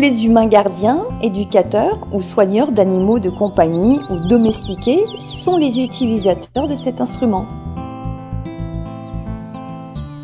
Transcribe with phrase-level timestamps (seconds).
[0.00, 6.74] les humains gardiens, éducateurs ou soigneurs d'animaux de compagnie ou domestiqués sont les utilisateurs de
[6.74, 7.44] cet instrument.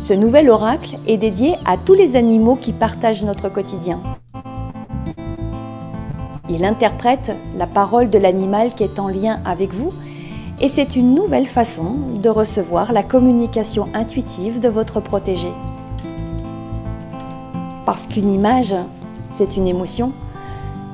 [0.01, 4.01] Ce nouvel oracle est dédié à tous les animaux qui partagent notre quotidien.
[6.49, 9.93] Il interprète la parole de l'animal qui est en lien avec vous
[10.59, 15.49] et c'est une nouvelle façon de recevoir la communication intuitive de votre protégé.
[17.85, 18.75] Parce qu'une image
[19.37, 20.13] c'est une émotion.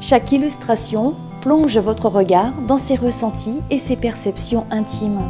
[0.01, 5.21] Chaque illustration plonge votre regard dans ses ressentis et ses perceptions intimes.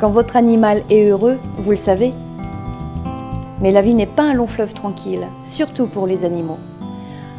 [0.00, 2.14] Quand votre animal est heureux, vous le savez.
[3.60, 6.58] Mais la vie n'est pas un long fleuve tranquille, surtout pour les animaux.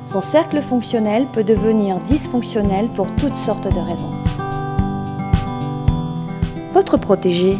[0.05, 4.13] Son cercle fonctionnel peut devenir dysfonctionnel pour toutes sortes de raisons.
[6.73, 7.57] Votre protégé,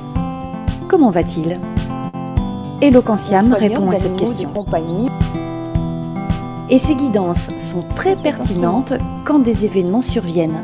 [0.88, 1.60] comment va-t-il?
[2.80, 4.50] Eloquentiam répond à cette question.
[6.70, 8.94] Et ces guidances sont très pertinentes
[9.26, 10.62] quand des événements surviennent.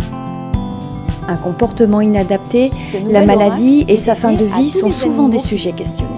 [1.28, 2.72] Un comportement inadapté,
[3.10, 6.12] la maladie et sa fin de vie sont souvent des sujets questionnés.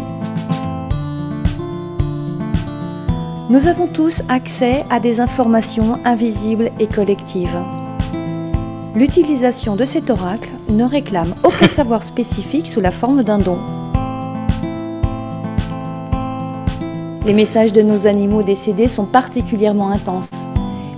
[3.50, 7.57] Nous avons tous accès à des informations invisibles et collectives.
[8.95, 13.59] L'utilisation de cet oracle ne réclame aucun savoir spécifique sous la forme d'un don.
[17.25, 20.29] Les messages de nos animaux décédés sont particulièrement intenses.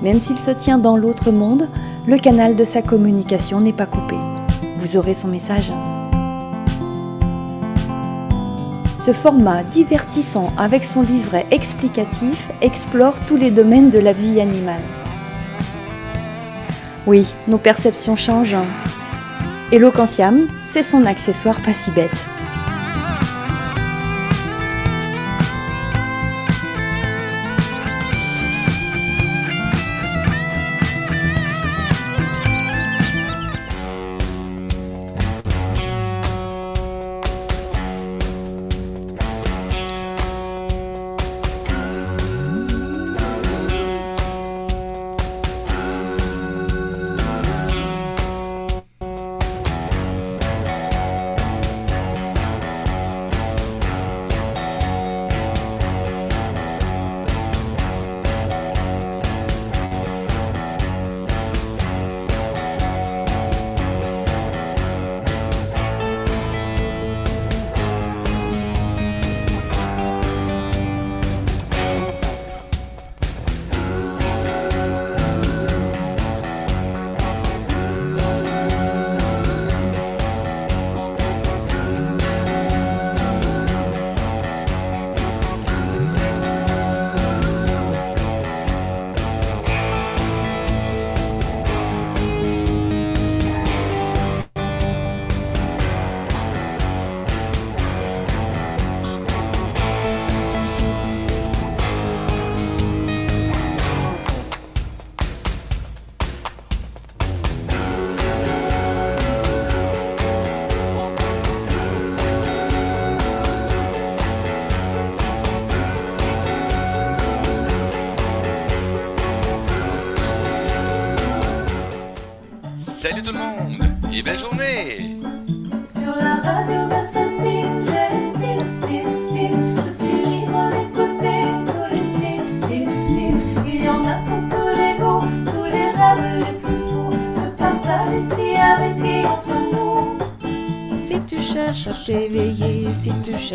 [0.01, 1.69] Même s'il se tient dans l'autre monde,
[2.05, 4.17] le canal de sa communication n'est pas coupé.
[4.77, 5.71] Vous aurez son message.
[8.99, 14.83] Ce format divertissant avec son livret explicatif explore tous les domaines de la vie animale.
[17.05, 18.57] Oui, nos perceptions changent.
[19.71, 22.27] Eloquentiam, c'est son accessoire pas si bête.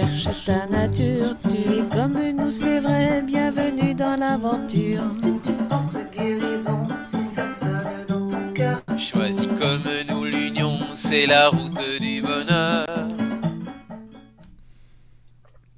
[0.06, 5.02] Cherches ta nature, tu es comme nous, c'est vrai, bienvenue dans l'aventure.
[5.14, 8.82] Si tu penses guérison, si ça sonne dans ton cœur.
[8.98, 12.86] Choisis comme nous l'union, c'est la route du bonheur.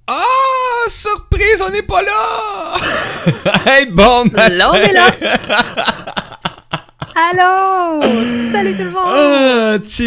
[0.07, 2.77] Ah Surprise, on n'est pas là
[3.67, 5.11] Hey, bon matin Là, on est là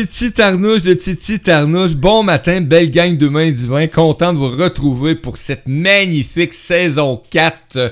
[0.05, 1.95] Titi Tarnouche de Titi Tarnouche.
[1.95, 3.87] Bon matin, belle gang de mains divin.
[3.87, 7.89] Content de vous retrouver pour cette magnifique saison 4 euh,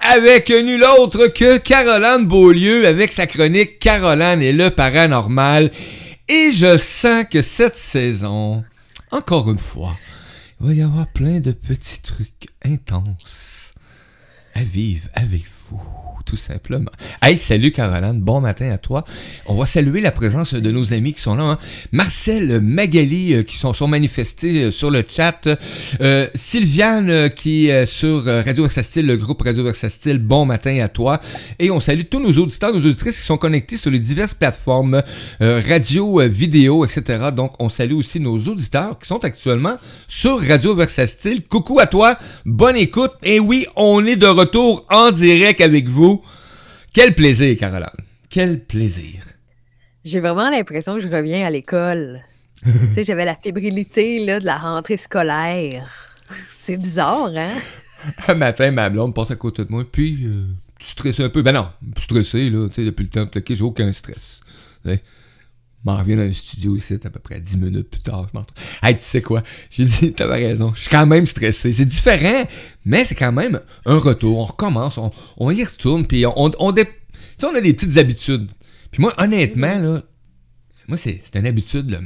[0.00, 5.70] avec nul autre que Caroline Beaulieu avec sa chronique Caroline et le paranormal.
[6.26, 8.64] Et je sens que cette saison,
[9.10, 9.98] encore une fois,
[10.58, 13.74] il va y avoir plein de petits trucs intenses
[14.54, 15.82] à vivre avec vous,
[16.32, 16.90] tout simplement.
[17.20, 19.04] Hey, salut Caroline, bon matin à toi.
[19.44, 21.42] On va saluer la présence de nos amis qui sont là.
[21.42, 21.58] hein.
[21.92, 25.46] Marcel, Magali euh, qui sont, sont manifestés euh, sur le chat.
[26.00, 30.78] Euh, Sylviane euh, qui est sur euh, Radio Versastile, le groupe Radio Versastile, bon matin
[30.82, 31.20] à toi.
[31.58, 35.02] Et on salue tous nos auditeurs, nos auditrices qui sont connectés sur les diverses plateformes
[35.42, 37.28] euh, radio, euh, vidéo, etc.
[37.36, 39.76] Donc on salue aussi nos auditeurs qui sont actuellement
[40.08, 41.42] sur Radio Versastile.
[41.46, 43.10] Coucou à toi, bonne écoute.
[43.22, 46.21] Et oui, on est de retour en direct avec vous.
[46.92, 47.88] Quel plaisir, Caroline.
[48.28, 49.24] Quel plaisir.
[50.04, 52.20] J'ai vraiment l'impression que je reviens à l'école.
[52.62, 55.88] tu sais, j'avais la fébrilité là, de la rentrée scolaire.
[56.54, 57.52] C'est bizarre, hein?
[58.28, 60.44] Un matin, ma blonde passe à côté de moi, puis euh,
[60.78, 61.40] tu stresses un peu.
[61.40, 64.40] Ben non, stressé, là, tu sais, depuis le temps, ok, j'ai aucun stress.
[65.84, 68.46] M'en reviens dans le studio ici, à peu près 10 minutes plus tard, je m'en.
[68.82, 69.42] Hey, tu sais quoi?
[69.70, 71.72] J'ai dit, t'avais raison, je suis quand même stressé.
[71.72, 72.46] C'est différent,
[72.84, 74.38] mais c'est quand même un retour.
[74.38, 76.86] On recommence, on, on y retourne, puis on, on, on, dé-
[77.42, 78.50] on a des petites habitudes.
[78.90, 80.02] Puis moi, honnêtement, là,
[80.88, 82.00] moi, c'est une habitude, là.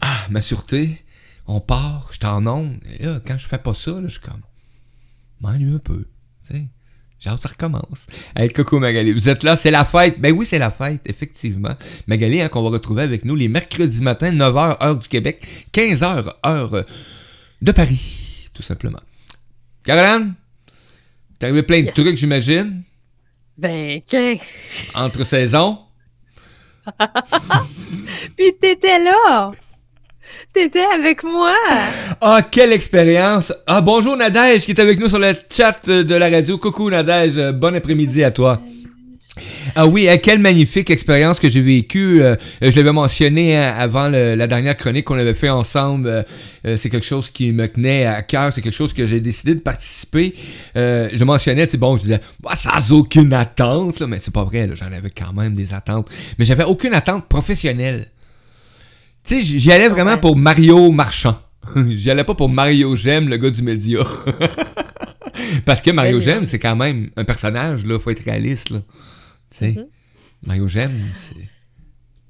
[0.00, 1.04] Ah, ma sûreté,
[1.46, 2.78] on part, je t'en onde.
[2.98, 4.42] Et là, quand je fais pas ça, là, je suis comme.
[5.40, 6.06] M'ennuie un peu.
[6.46, 6.68] Tu
[7.36, 8.06] que ça recommence.
[8.36, 10.20] Hey, coucou Magali, vous êtes là, c'est la fête.
[10.20, 11.74] Ben oui, c'est la fête, effectivement.
[12.06, 16.32] Magali, hein, qu'on va retrouver avec nous les mercredis matin, 9h, heure du Québec, 15h,
[16.46, 16.82] heure euh,
[17.62, 19.00] de Paris, tout simplement.
[19.84, 20.34] Caroline,
[21.38, 21.94] t'es arrivé plein de Yes.
[21.94, 22.82] trucs, j'imagine,
[23.58, 24.36] Ben, qu'un.
[24.94, 25.78] entre saisons.
[28.36, 29.50] Puis t'étais là!
[30.54, 31.52] T'étais avec moi!
[32.20, 33.52] Ah, quelle expérience!
[33.66, 36.56] Ah, bonjour Nadège qui est avec nous sur le chat de la radio.
[36.58, 38.62] Coucou Nadège, bon après-midi à toi.
[39.74, 42.22] Ah oui, euh, quelle magnifique expérience que j'ai vécue.
[42.22, 46.24] euh, euh, je l'avais mentionné hein, avant la dernière chronique qu'on avait fait ensemble.
[46.64, 48.52] euh, c'est quelque chose qui me tenait à cœur.
[48.54, 50.34] C'est quelque chose que j'ai décidé de participer.
[50.76, 54.44] Euh, je mentionnais, c'est bon, je disais, bah, sans aucune attente, là, mais c'est pas
[54.44, 54.70] vrai.
[54.74, 56.08] J'en avais quand même des attentes.
[56.38, 58.06] Mais j'avais aucune attente professionnelle.
[59.24, 61.38] Tu sais, j'y allais vraiment pour Mario Marchand.
[61.90, 64.00] j'y allais pas pour Mario Gem, le gars du média.
[65.64, 67.98] Parce que Mario Gem, c'est quand même un personnage, là.
[67.98, 68.80] Faut être réaliste, là.
[69.50, 69.72] Tu sais.
[69.72, 69.86] Mhm.
[70.46, 71.36] Mario Gem, c'est.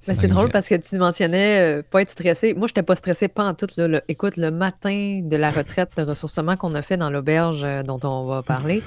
[0.07, 2.53] Mais c'est drôle parce que tu mentionnais euh, pas être stressé.
[2.53, 3.67] Moi, j'étais pas stressée pas en tout.
[3.79, 7.63] Là, le- écoute, le matin de la retraite de ressourcement qu'on a fait dans l'auberge
[7.65, 8.83] euh, dont on va parler,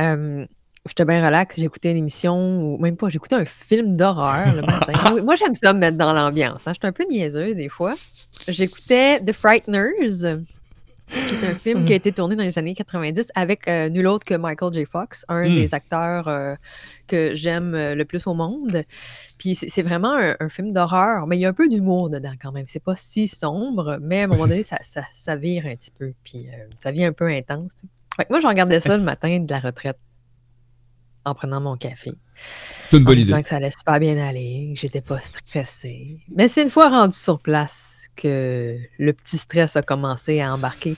[0.00, 0.44] euh,
[0.88, 1.56] j'étais bien relax.
[1.58, 5.20] J'écoutais une émission, ou même pas, j'écoutais un film d'horreur le matin.
[5.22, 6.66] Moi, j'aime ça me mettre dans l'ambiance.
[6.66, 6.72] Hein.
[6.74, 7.94] J'étais un peu niaiseuse des fois.
[8.48, 10.40] J'écoutais The Frighteners,
[11.08, 14.06] qui est un film qui a été tourné dans les années 90 avec euh, nul
[14.06, 14.84] autre que Michael J.
[14.84, 15.54] Fox, un Mm.
[15.54, 16.54] des acteurs euh,
[17.06, 18.84] que j'aime euh, le plus au monde.
[19.38, 22.32] Puis c'est vraiment un, un film d'horreur, mais il y a un peu d'humour dedans
[22.42, 22.64] quand même.
[22.66, 25.92] C'est pas si sombre, mais à un moment donné, ça, ça, ça vire un petit
[25.96, 26.12] peu.
[26.24, 27.72] Puis euh, ça vient un peu intense.
[28.16, 29.96] Fait que moi, je regardais ça le matin de la retraite
[31.28, 32.12] en prenant mon café.
[32.88, 33.32] C'est une En bonne me idée.
[33.32, 36.18] disant que ça allait super bien aller, que j'étais pas stressée.
[36.34, 40.96] Mais c'est une fois rendu sur place que le petit stress a commencé à embarquer.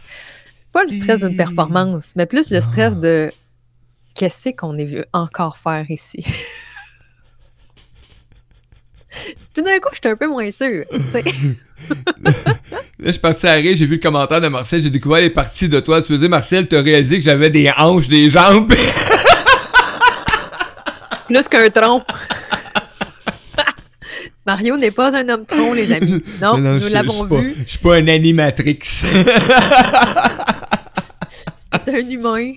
[0.72, 3.32] Pas le stress d'une performance, mais plus le stress de
[4.14, 6.24] qu'est-ce qu'on est venu encore faire ici.
[9.54, 10.86] Tout d'un coup, j'étais un peu moins sais.
[13.00, 15.30] Là, je suis parti à rire, j'ai vu le commentaire de Marcel, j'ai découvert les
[15.30, 16.02] parties de toi.
[16.02, 18.72] Tu faisais, Marcel, t'as réalisé que j'avais des hanches, des jambes?
[21.30, 22.02] Plus qu'un tronc.
[24.46, 26.20] Mario n'est pas un homme tronc, les amis.
[26.42, 27.54] Non, Non, nous l'avons suis pas- vu.
[27.64, 28.78] Je suis pas un animatrix.
[31.84, 32.52] C'est un humain.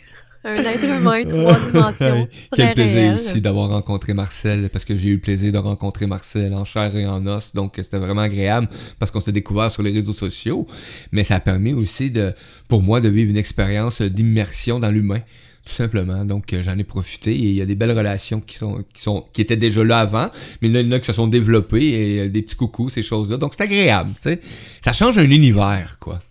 [0.45, 2.27] Un être humain, trois dimensions.
[2.55, 3.13] Quel plaisir réel.
[3.15, 6.93] aussi d'avoir rencontré Marcel, parce que j'ai eu le plaisir de rencontrer Marcel en chair
[6.97, 8.67] et en os, donc c'était vraiment agréable,
[8.99, 10.67] parce qu'on s'est découvert sur les réseaux sociaux,
[11.13, 12.33] mais ça a permis aussi de,
[12.67, 15.19] pour moi de vivre une expérience d'immersion dans l'humain,
[15.65, 16.25] tout simplement.
[16.25, 19.01] Donc euh, j'en ai profité et il y a des belles relations qui sont, qui
[19.01, 20.29] sont, qui étaient déjà là avant,
[20.61, 22.89] mais là, il y en a qui se sont développées et euh, des petits coucous,
[22.89, 23.37] ces choses-là.
[23.37, 24.39] Donc c'est agréable, tu sais.
[24.83, 26.21] Ça change un univers, quoi.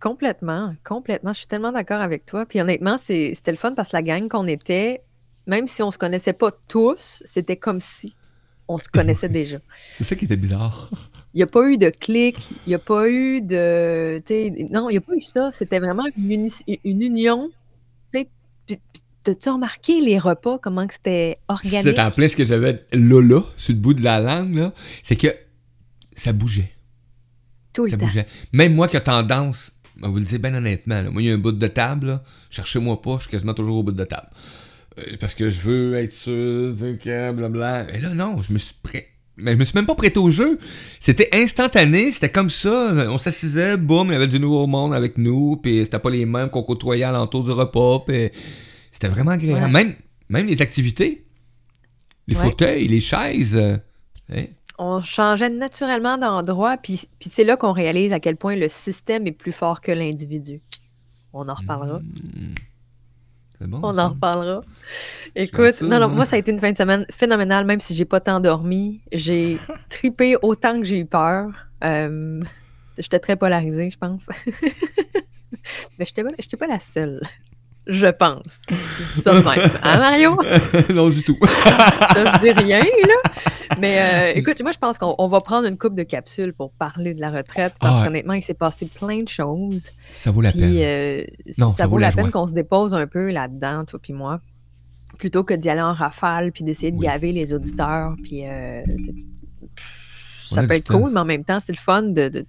[0.00, 1.32] Complètement, complètement.
[1.32, 2.46] Je suis tellement d'accord avec toi.
[2.46, 5.02] Puis honnêtement, c'était le fun parce que la gang qu'on était,
[5.46, 8.14] même si on se connaissait pas tous, c'était comme si
[8.68, 9.58] on se connaissait déjà.
[9.98, 10.90] C'est ça qui était bizarre.
[11.34, 12.36] Il n'y a pas eu de clic,
[12.66, 14.20] il n'y a pas eu de.
[14.72, 15.50] Non, il n'y a pas eu ça.
[15.52, 17.50] C'était vraiment une, uni- une union.
[18.12, 18.59] tu sais, Puis, puis
[19.22, 21.82] t'as-tu remarqué les repas, comment que c'était organique?
[21.82, 24.72] C'est en plein ce que j'avais là, là, sur le bout de la langue, là.
[25.02, 25.28] C'est que
[26.14, 26.72] ça bougeait.
[27.72, 28.06] Tout le Ça temps.
[28.06, 28.26] bougeait.
[28.52, 31.28] Même moi qui a tendance, on va vous le dire bien honnêtement, là, moi, il
[31.28, 33.92] y a un bout de table, là, cherchez-moi pas, je suis quasiment toujours au bout
[33.92, 34.28] de table.
[34.98, 37.94] Euh, Parce que je veux être sûr, que blablabla.
[37.94, 39.08] Et là, non, je me suis prêt.
[39.42, 40.58] Mais je me suis même pas prêté au jeu.
[40.98, 42.92] C'était instantané, c'était comme ça.
[43.08, 46.26] On s'assisait, boum, il y avait du nouveau monde avec nous, puis c'était pas les
[46.26, 48.30] mêmes qu'on côtoyait alentour du repas, puis
[48.92, 49.64] c'était vraiment agréable.
[49.66, 49.70] Ouais.
[49.70, 49.94] Même,
[50.28, 51.24] même les activités,
[52.26, 52.42] les Ouais.
[52.44, 53.56] fauteuils, les chaises.
[53.56, 53.76] euh,
[54.32, 54.44] hein.
[54.78, 59.26] On changeait naturellement d'endroit, puis, puis c'est là qu'on réalise à quel point le système
[59.26, 60.62] est plus fort que l'individu.
[61.32, 62.00] On en reparlera.
[62.00, 62.69] C'est
[63.66, 63.80] bon.
[63.82, 64.06] On ça.
[64.06, 64.60] en reparlera.
[65.34, 66.16] Écoute, ça, non, non, moi.
[66.16, 69.00] moi, ça a été une fin de semaine phénoménale, même si j'ai pas tant dormi.
[69.12, 71.50] J'ai tripé autant que j'ai eu peur.
[71.84, 72.42] Euh,
[72.98, 74.28] j'étais très polarisée, je pense.
[75.98, 77.20] Mais j'étais pas, j'étais pas la seule.
[77.90, 78.62] Je pense.
[79.12, 79.44] Ça même.
[79.82, 80.38] Hein, Mario?
[80.94, 81.36] non, du tout.
[81.42, 83.30] Ça, je dis rien, là.
[83.80, 86.72] Mais euh, écoute, moi, je pense qu'on on va prendre une coupe de capsules pour
[86.72, 87.74] parler de la retraite.
[87.80, 88.04] Parce Ah.
[88.04, 89.90] qu'honnêtement, il s'est passé plein de choses.
[90.10, 90.70] Ça vaut la peine.
[90.70, 91.24] Puis euh,
[91.58, 94.40] Non, ça, vaut la, peine qu'on se dépose un peu là-dedans, toi puis moi,
[95.18, 97.06] plutôt que d'y aller en rafale puis d'essayer de Oui.
[97.06, 98.14] gaver les auditeurs.
[98.22, 98.82] Puis euh,
[100.40, 101.00] ça peut être temps.
[101.00, 102.46] cool, mais en même temps, c'est le fun de, de-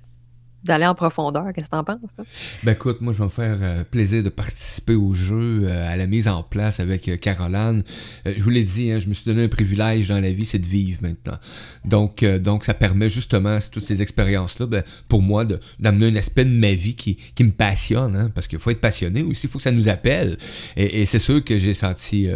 [0.64, 1.46] d'aller en profondeur.
[1.54, 2.26] Qu'est-ce que t'en penses, toi?
[2.64, 5.98] Ben écoute, moi je vais me faire euh, plaisir de participer au jeu, euh, à
[5.98, 7.82] la mise en place avec euh, Caroline.
[8.26, 10.60] Je vous l'ai dit, hein, je me suis donné un privilège dans la vie, c'est
[10.60, 11.38] de vivre maintenant.
[11.86, 15.46] Donc, donc ça permet justement toutes ces expériences-là, ben, pour moi,
[15.80, 18.82] d'amener un aspect de ma vie qui, qui me passionne, hein, parce qu'il faut être
[18.82, 20.38] passionné aussi, il faut que ça nous appelle.
[20.76, 22.28] Et, et c'est sûr que j'ai senti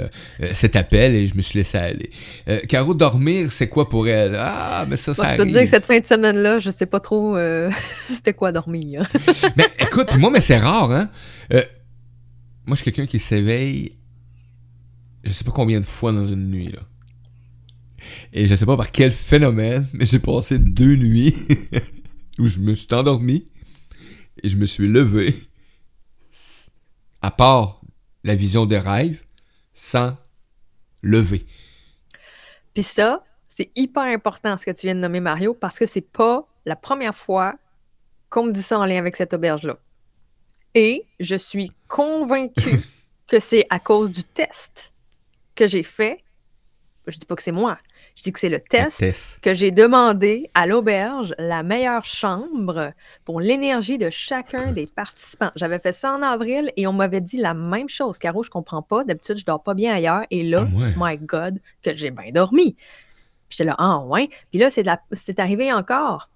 [0.53, 2.09] cet appel et je me suis laissé aller.
[2.67, 4.35] Caro, dormir, c'est quoi pour elle?
[4.37, 6.69] Ah, mais ça, Moi, ça je peux te dire que cette fin de semaine-là, je
[6.69, 7.69] sais pas trop euh,
[8.15, 9.09] c'était quoi dormir?
[9.55, 11.09] Mais écoute, puis moi, mais c'est rare, hein.
[11.53, 11.63] Euh,
[12.65, 13.97] moi, je suis quelqu'un qui s'éveille,
[15.23, 16.79] je sais pas combien de fois dans une nuit, là.
[18.33, 21.35] Et je sais pas par quel phénomène, mais j'ai passé deux nuits
[22.39, 23.47] où je me suis endormi
[24.43, 25.33] et je me suis levé,
[27.21, 27.81] à part
[28.23, 29.23] la vision de rêve,
[29.73, 30.17] sans
[31.01, 31.45] lever.
[32.73, 36.01] Puis ça, c'est hyper important ce que tu viens de nommer, Mario, parce que c'est
[36.01, 37.55] pas la première fois
[38.35, 39.77] qu'on me dit ça en lien avec cette auberge-là.
[40.73, 42.81] Et je suis convaincue
[43.27, 44.93] que c'est à cause du test
[45.55, 46.21] que j'ai fait.
[47.07, 47.77] Je dis pas que c'est moi.
[48.17, 52.91] Je dis que c'est le test que j'ai demandé à l'auberge la meilleure chambre
[53.23, 55.51] pour l'énergie de chacun des participants.
[55.55, 58.17] J'avais fait ça en avril et on m'avait dit la même chose.
[58.17, 59.03] Caro, je comprends pas.
[59.05, 60.23] D'habitude, je dors pas bien ailleurs.
[60.29, 60.93] Et là, Ah ouais.
[60.97, 62.75] my God, que j'ai bien dormi.
[63.49, 64.29] J'étais là, ah ouais.
[64.51, 66.29] Puis là, c'est arrivé encore.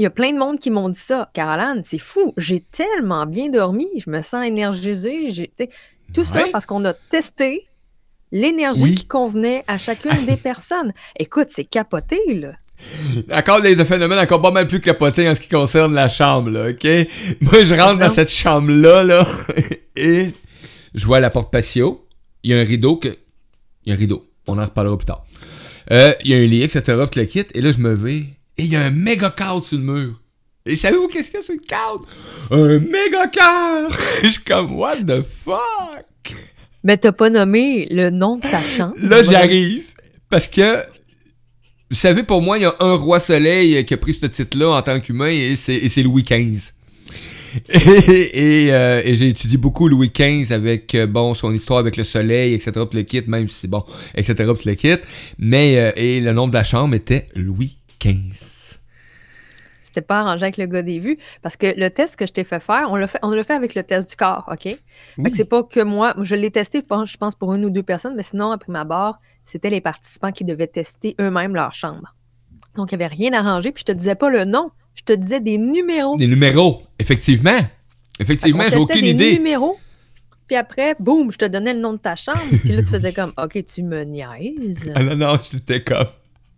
[0.00, 1.28] Il y a plein de monde qui m'ont dit ça.
[1.34, 2.32] Caroline, c'est fou.
[2.38, 3.86] J'ai tellement bien dormi.
[4.02, 5.30] Je me sens énergisée.
[5.30, 5.52] J'ai-
[6.14, 7.66] Tout ça parce qu'on a testé
[8.32, 8.94] l'énergie Oui.
[8.94, 10.94] qui convenait à chacune des personnes.
[11.18, 12.52] Écoute, c'est capoté, là.
[13.30, 16.70] Encore des phénomènes encore pas mal plus capotés en ce qui concerne la chambre, là,
[16.70, 17.06] ok?
[17.42, 19.26] Moi, je rentre dans cette chambre-là, là,
[19.96, 20.32] et
[20.94, 22.06] je vois la porte patio.
[22.42, 23.08] Il y a un rideau que.
[23.84, 24.26] Il y a un rideau.
[24.46, 25.26] On en reparlera plus tard.
[25.90, 27.04] Euh, il y a un lit, etc.
[27.10, 27.44] Puis le kit.
[27.52, 28.24] Et là, je me vais.
[28.60, 30.20] Et il y a un méga cadre sur le mur.
[30.66, 32.06] Et savez-vous qu'est-ce qu'il y a sur le cadre?
[32.50, 33.98] Un méga cœur!
[34.22, 36.36] Je suis comme, what the fuck?
[36.84, 38.94] Mais t'as pas nommé le nom de ta chambre.
[38.98, 39.86] Là, j'arrive.
[40.28, 40.76] Parce que,
[41.88, 44.76] vous savez, pour moi, il y a un roi soleil qui a pris ce titre-là
[44.76, 46.72] en tant qu'humain et c'est Louis XV.
[47.68, 51.96] Et, et, euh, et j'ai étudié beaucoup Louis XV avec, euh, bon, son histoire avec
[51.96, 53.82] le soleil, etc., puis le kit, même si c'est bon,
[54.14, 55.02] etc., puis le kit.
[55.36, 58.78] Mais, euh, et le nom de la chambre était Louis XV.
[59.84, 61.18] C'était pas arrangé avec le gars des vues.
[61.42, 63.54] Parce que le test que je t'ai fait faire, on l'a fait, on l'a fait
[63.54, 64.62] avec le test du corps, OK?
[64.62, 64.78] Fait
[65.18, 65.30] Oui.
[65.30, 66.14] que c'est pas que moi.
[66.22, 69.18] Je l'ai testé, je pense, pour une ou deux personnes, mais sinon, après ma barre,
[69.44, 72.14] c'était les participants qui devaient tester eux-mêmes leur chambre.
[72.76, 74.70] Donc, il n'y avait rien arrangé, puis je te disais pas le nom.
[74.94, 76.16] Je te disais des numéros.
[76.16, 77.58] Des numéros, effectivement.
[78.20, 79.32] Effectivement, j'ai aucune des idée.
[79.38, 79.76] numéros.
[80.46, 82.38] Puis après, boum, je te donnais le nom de ta chambre.
[82.60, 84.92] Puis là, tu faisais comme, OK, tu me niaises.
[84.94, 86.06] Ah non, non, j'étais comme.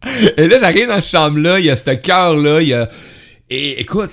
[0.37, 2.89] Et là, j'arrive dans cette chambre-là, il y a ce cœur-là, il y a.
[3.51, 4.11] Et écoute,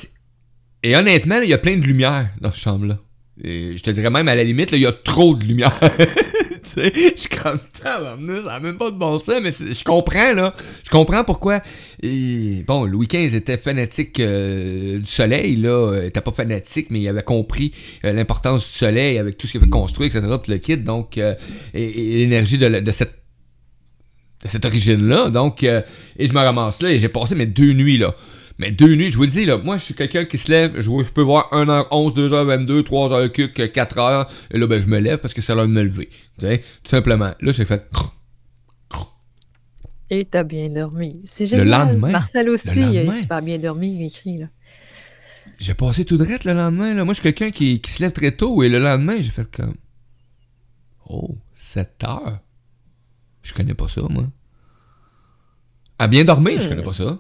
[0.84, 3.00] et honnêtement, il y a plein de lumière dans cette chambre-là.
[3.42, 5.78] Et je te dirais même, à la limite, il y a trop de lumière.
[6.76, 10.54] je suis comme, tabarnak, ça n'a même pas de bon sens, mais je comprends, là.
[10.84, 11.62] Je comprends pourquoi.
[12.68, 16.00] Bon, Louis XV était fanatique euh, du soleil, là.
[16.02, 17.74] Il était pas fanatique, mais il avait compris
[18.06, 20.26] euh, l'importance du soleil avec tout ce qu'il avait construit, etc.
[20.48, 21.36] Le kit, donc, euh,
[21.74, 23.19] et, l'énergie de, cette
[24.46, 25.30] cette origine-là.
[25.30, 25.82] Donc, euh,
[26.18, 28.16] et je me ramasse là et j'ai passé mes deux nuits là.
[28.58, 30.74] Mais deux nuits, je vous le dis, là, moi, je suis quelqu'un qui se lève,
[30.76, 35.20] je, je peux voir 1h11, 2h22, 3h que 4h, et là, ben, je me lève
[35.20, 36.10] parce que c'est l'heure de me lever.
[36.38, 37.32] Tu sais, tout simplement.
[37.40, 37.90] Là, j'ai fait...
[40.10, 41.22] Et t'as bien dormi.
[41.24, 41.88] C'est Le génial.
[41.88, 44.48] lendemain, Marcel aussi, il a super bien dormi, il écrit, là.
[45.60, 46.94] J'ai passé tout droit le lendemain.
[46.94, 47.06] Là.
[47.06, 49.50] Moi, je suis quelqu'un qui, qui se lève très tôt et le lendemain, j'ai fait
[49.50, 49.76] comme.
[51.08, 52.40] Oh, 7 heures.
[53.50, 54.26] Je connais pas ça, moi.
[55.98, 57.18] À bien dormir, je connais pas ça.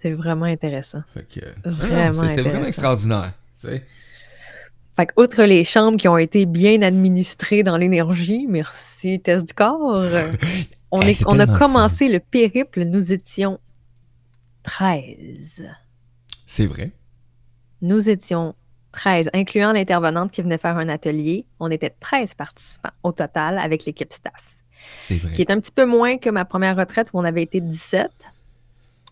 [0.00, 1.02] C'est vraiment intéressant.
[1.12, 1.68] Fait que.
[1.68, 3.32] Vraiment non, C'était vraiment extraordinaire.
[3.60, 9.54] Fait que, outre les chambres qui ont été bien administrées dans l'énergie, merci test du
[9.54, 10.30] corps, euh,
[10.92, 13.58] on, Hey, est, c'est on a commencé le périple, nous étions
[14.62, 15.68] 13.
[16.46, 16.92] C'est vrai.
[17.82, 18.54] Nous étions
[18.92, 21.44] 13, incluant l'intervenante qui venait faire un atelier.
[21.58, 24.55] On était 13 participants au total avec l'équipe staff,
[24.98, 25.32] C'est vrai.
[25.32, 28.10] qui est un petit peu moins que ma première retraite où on avait été 17.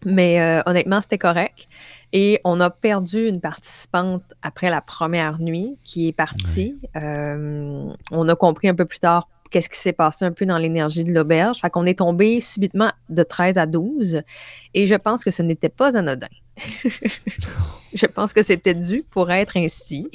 [0.05, 1.67] Mais euh, honnêtement, c'était correct.
[2.13, 6.77] Et on a perdu une participante après la première nuit qui est partie.
[6.97, 10.59] Euh, on a compris un peu plus tard qu'est-ce qui s'est passé un peu dans
[10.59, 11.61] l'énergie de l'auberge.
[11.61, 14.23] Fait qu'on est tombé subitement de 13 à 12.
[14.75, 16.29] Et je pense que ce n'était pas anodin.
[17.95, 20.09] je pense que c'était dû pour être ainsi.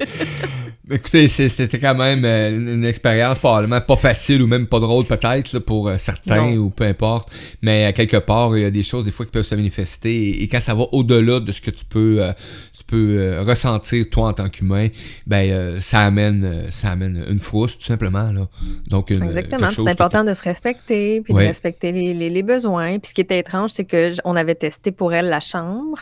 [0.90, 5.58] Écoutez, c'était quand même euh, une, expérience probablement pas facile ou même pas drôle peut-être
[5.60, 6.56] pour euh, certains Non.
[6.56, 7.30] ou peu importe.
[7.62, 10.12] Mais à quelque part, il y a des choses des fois qui peuvent se manifester
[10.12, 12.32] et, et quand ça va au-delà de ce que tu peux, euh,
[12.80, 14.88] tu peux euh, ressentir toi en tant qu'humain,
[15.26, 18.46] ben euh, ça amène, euh, ça amène une frousse tout simplement là.
[18.88, 19.70] Donc une, Exactement.
[19.70, 21.42] C'est important de se respecter, puis Ouais.
[21.44, 22.98] de respecter les, les- les besoins.
[22.98, 25.98] Puis ce qui était étrange, c'est que on avait testé pour elle la chambre,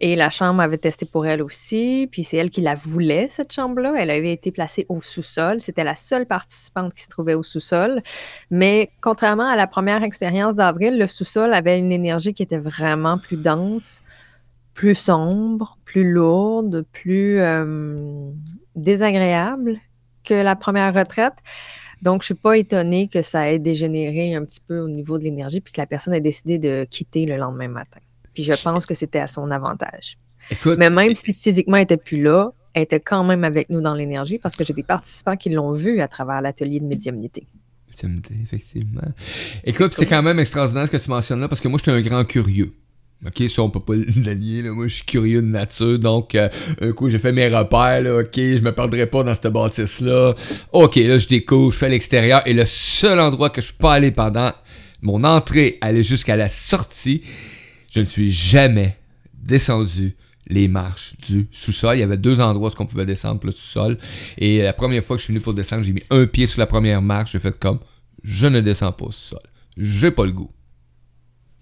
[0.00, 2.08] et la chambre avait testé pour elle aussi.
[2.12, 3.94] Puis c'est elle qui la voulait, cette chambre-là.
[3.98, 5.60] Elle avait été placée au sous-sol.
[5.60, 8.02] C'était la seule participante qui se trouvait au sous-sol.
[8.50, 13.18] Mais contrairement à la première expérience d'avril, le sous-sol avait une énergie qui était vraiment
[13.18, 14.02] plus dense,
[14.78, 18.30] plus sombre, plus lourde, plus euh,
[18.76, 19.80] désagréable
[20.22, 21.32] que la première retraite.
[22.00, 25.24] Donc, je suis pas étonnée que ça ait dégénéré un petit peu au niveau de
[25.24, 27.98] l'énergie, puis que la personne ait décidé de quitter le lendemain matin.
[28.34, 30.16] Puis je pense que c'était à son avantage.
[30.48, 33.80] Écoute, Mais même si physiquement elle était plus là, elle était quand même avec nous
[33.80, 37.48] dans l'énergie parce que j'ai des participants qui l'ont vu à travers l'atelier de médiumnité.
[38.00, 39.10] Dit, effectivement.
[39.64, 41.98] Écoute, c'est quand même extraordinaire ce que tu mentionnes là, parce que moi, je suis
[41.98, 42.72] un grand curieux.
[43.26, 44.72] Ok, ça, on peut pas le.
[44.72, 46.48] Moi, je suis curieux de nature, donc, euh,
[46.80, 48.18] un coup, j'ai fait mes repères, là.
[48.18, 50.34] Ok, je me perdrai pas dans cette bâtisse-là.
[50.72, 53.94] Ok, là, je découvre, je fais l'extérieur, et le seul endroit que je suis pas
[53.94, 54.52] allé pendant
[55.02, 57.22] mon entrée, aller jusqu'à la sortie,
[57.90, 58.96] je ne suis jamais
[59.34, 61.96] descendu les marches du sous-sol.
[61.96, 63.98] Il y avait deux endroits où on pouvait descendre le sous-sol.
[64.38, 66.60] Et la première fois que je suis venu pour descendre, j'ai mis un pied sur
[66.60, 67.32] la première marche.
[67.32, 67.80] J'ai fait comme,
[68.22, 69.40] je ne descends pas au sous-sol.
[69.76, 70.50] J'ai pas le goût.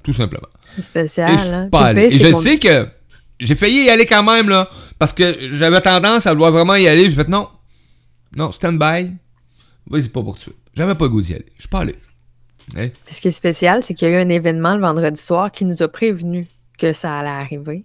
[0.07, 0.47] Tout simplement.
[0.77, 1.29] C'est spécial.
[1.31, 1.69] Et je hein?
[1.69, 2.05] pas allé.
[2.05, 2.87] Et je sais que
[3.41, 4.71] j'ai failli y aller quand même, là.
[5.01, 7.11] Parce que j'avais tendance à vouloir vraiment y aller.
[7.11, 7.49] J'ai fait non.
[8.37, 9.11] Non, stand by.
[9.91, 10.57] Vas-y pas pour tout de suite.
[10.77, 11.47] J'avais pas le goût d'y aller.
[11.57, 11.97] Je suis pas allé.
[12.77, 12.89] Hein?
[13.05, 15.51] Puis ce qui est spécial, c'est qu'il y a eu un événement le vendredi soir
[15.51, 16.47] qui nous a prévenu
[16.79, 17.85] que ça allait arriver.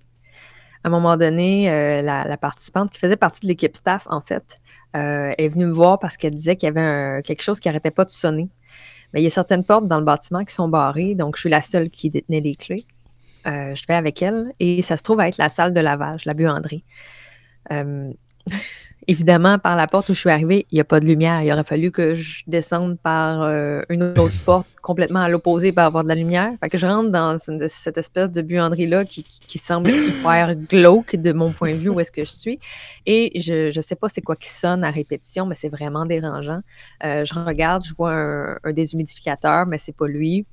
[0.84, 4.22] À un moment donné, euh, la, la participante qui faisait partie de l'équipe staff, en
[4.22, 4.58] fait,
[4.96, 7.68] euh, est venue me voir parce qu'elle disait qu'il y avait un- quelque chose qui
[7.68, 8.50] n'arrêtait pas de sonner.
[9.14, 11.50] Mais il y a certaines portes dans le bâtiment qui sont barrées, donc je suis
[11.50, 12.86] la seule qui détenait les clés.
[13.48, 16.26] Euh, je vais avec elle et ça se trouve à être la salle de lavage,
[16.26, 16.84] la buanderie.
[17.72, 18.12] Euh,
[19.08, 21.42] évidemment, par la porte où je suis arrivée, il n'y a pas de lumière.
[21.42, 25.84] Il aurait fallu que je descende par euh, une autre porte complètement à l'opposé pour
[25.84, 26.52] avoir de la lumière.
[26.62, 31.52] Fait que je rentre dans cette espèce de buanderie-là qui semble hyper glauque de mon
[31.52, 32.60] point de vue où est-ce que je suis.
[33.06, 36.62] Et je ne sais pas c'est quoi qui sonne à répétition, mais c'est vraiment dérangeant.
[37.04, 40.46] Euh, je regarde, je vois un, un déshumidificateur, mais c'est pas lui.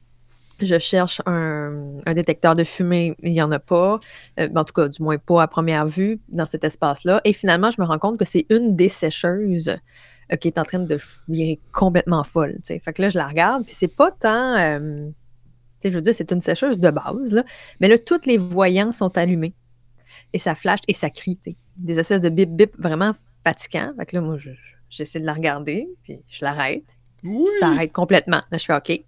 [0.60, 4.00] Je cherche un, un détecteur de fumée, il n'y en a pas.
[4.40, 7.20] Euh, en tout cas, du moins pas à première vue dans cet espace-là.
[7.24, 9.68] Et finalement, je me rends compte que c'est une des sécheuses
[10.32, 12.58] euh, qui est en train de virer complètement folle.
[12.66, 14.56] Fait que là, je la regarde, puis c'est pas tant.
[14.58, 15.08] euh,
[15.84, 17.44] je veux dire, c'est une sécheuse de base, là,
[17.78, 19.54] mais là, tous les voyants sont allumés.
[20.32, 21.38] Et ça flash et ça crie.
[21.76, 23.12] Des espèces de bip-bip vraiment
[23.44, 23.92] fatigants.
[23.96, 24.56] Fait que là, moi, je- je-
[24.90, 26.82] j'essaie de la regarder, puis je l'arrête.
[27.22, 27.46] Oui.
[27.60, 28.42] Ça arrête complètement.
[28.50, 29.04] Là, je fais OK,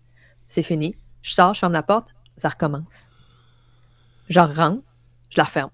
[0.46, 0.94] c'est fini.
[1.22, 3.10] Je sors, je ferme la porte, ça recommence.
[4.28, 4.82] Je rentre,
[5.30, 5.70] je la referme.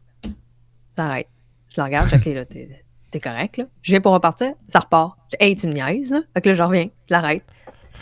[0.96, 1.28] Ça arrête.
[1.70, 3.64] Je la regarde, je OK, là, t'es, correct, là.
[3.82, 5.18] Je viens pour repartir, ça repart.
[5.38, 6.20] Hey, tu me niaises, là.
[6.34, 7.44] Fait que là, je reviens, je l'arrête.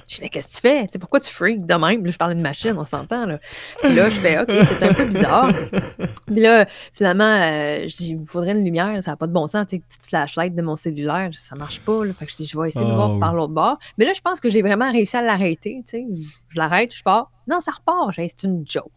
[0.09, 0.89] Je dis, mais qu'est-ce que tu fais?
[0.99, 2.05] Pourquoi tu freaks de même?
[2.05, 3.39] Là, je parle d'une machine, on s'entend, là.
[3.83, 5.49] Puis là, je fais, OK, c'est un peu bizarre.
[6.27, 9.47] Puis là, finalement, euh, je dis, il faudrait une lumière, ça n'a pas de bon
[9.47, 12.05] sens, tu sais, petite flashlight de mon cellulaire, dis, ça marche pas.
[12.05, 12.13] Là.
[12.13, 13.21] Fait que je dis, je vais essayer de Ah, voir oui.
[13.21, 13.79] par l'autre bord.
[13.99, 15.83] Mais là, je pense que j'ai vraiment réussi à l'arrêter.
[15.93, 17.31] Je, je l'arrête, je pars.
[17.47, 18.13] Non, ça repart.
[18.17, 18.91] C'est une joke.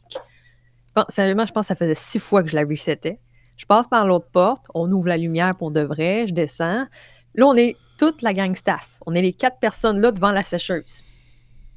[1.10, 3.20] sérieusement, je pense que ça faisait six fois que je la resetais.
[3.56, 6.86] Je passe par l'autre porte, on ouvre la lumière pour de vrai, je descends.
[7.36, 8.97] Là, on est toute la gang staff.
[9.08, 11.02] On est les quatre personnes là devant la sécheuse.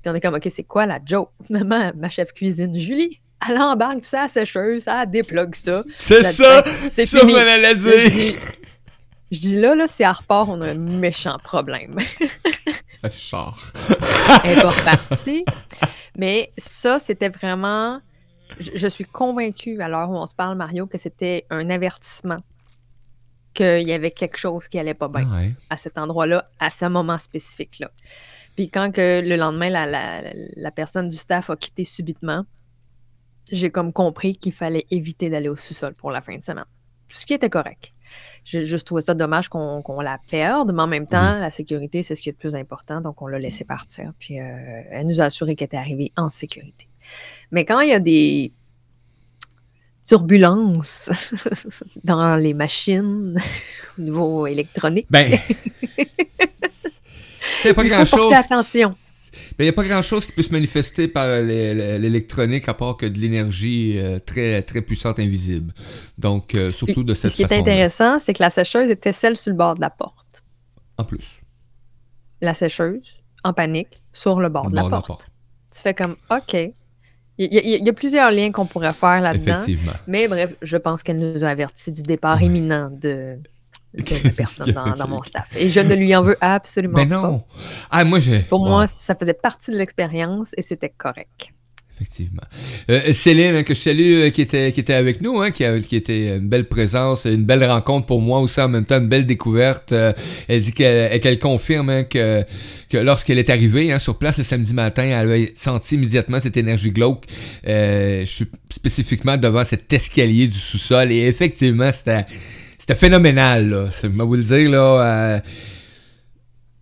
[0.02, 1.30] Puis on est comme, OK, c'est quoi la joke?
[1.46, 5.82] Finalement, ma chef cuisine, Julie, elle embarque sa sécheuse, elle déplugue ça.
[5.98, 6.64] C'est ça!
[6.90, 7.32] C'est Ça, fini.
[7.32, 8.36] je dis,
[9.30, 11.98] je dis là, là, si elle repart, on a un méchant problème.
[13.10, 13.58] Char.
[14.44, 15.44] Elle est repartie.
[16.18, 18.00] Mais ça, c'était vraiment.
[18.58, 22.36] Je, je suis convaincue, à l'heure où on se parle, Mario, que c'était un avertissement
[23.60, 25.52] qu'il y avait quelque chose qui allait pas bien Ouais.
[25.70, 27.90] à cet endroit-là, à ce moment spécifique-là.
[28.56, 32.44] Puis quand que le lendemain, la, la- la personne du staff a quitté subitement,
[33.50, 36.64] j'ai comme compris qu'il fallait éviter d'aller au sous-sol pour la fin de semaine.
[37.08, 37.90] Ce qui était correct.
[38.44, 42.02] J'ai juste trouvé ça dommage qu'on qu'on la perde, mais en même temps, la sécurité,
[42.04, 44.12] c'est ce qui est le plus important, donc on l'a laissé partir.
[44.20, 46.88] Puis euh, elle nous a assuré qu'elle était arrivée en sécurité.
[47.50, 48.52] Mais quand il y a des
[50.06, 51.10] turbulences
[52.04, 53.38] dans les machines
[53.98, 55.38] au niveau électronique, Ben.
[57.62, 58.32] Il n'y a pas grand-chose.
[58.32, 58.88] attention.
[59.58, 62.74] Ben, il n'y a pas grand-chose qui peut se manifester par l'é- l'é- l'électronique à
[62.74, 65.72] part que de l'énergie euh, très, très puissante invisible.
[66.18, 69.12] Donc, euh, surtout de cette ce qui est façon intéressant, c'est que la sécheuse était
[69.12, 70.42] celle sur le bord de la porte.
[70.98, 71.42] En plus.
[72.40, 75.26] La sécheuse, en panique, sur le bord, au de, la bord porte.
[75.74, 76.56] Tu fais comme, OK.
[77.42, 79.54] Il y, a- il y a plusieurs liens qu'on pourrait faire là-dedans.
[79.62, 79.92] Effectivement.
[80.06, 83.36] Mais bref, je pense qu'elle nous a avertis du départ imminent de,
[83.94, 85.56] de la personne dans, dans mon staff.
[85.56, 87.14] Et je ne lui en veux absolument Ben pas.
[87.22, 87.42] non.
[87.90, 88.18] Ah, moi.
[88.50, 88.68] Pour Wow.
[88.68, 91.54] moi, ça faisait partie de l'expérience et c'était correct.
[92.00, 92.40] Effectivement.
[92.90, 95.78] Euh, Céline, que je salue, euh, qui, était, qui était avec nous, hein, qui, a-
[95.80, 99.08] qui était une belle présence, une belle rencontre pour moi aussi, en même temps, une
[99.08, 99.92] belle découverte.
[99.92, 100.14] Euh,
[100.48, 102.42] elle dit qu'elle qu'elle confirme hein, que,
[102.88, 106.56] que lorsqu'elle est arrivée hein, sur place le samedi matin, elle a senti immédiatement cette
[106.56, 107.24] énergie glauque.
[107.68, 112.24] Euh, je suis spécifiquement devant cet escalier du sous-sol et effectivement, c'était
[112.94, 113.68] phénoménal.
[113.68, 113.88] Là.
[114.02, 115.42] Je vais vous le dire, là.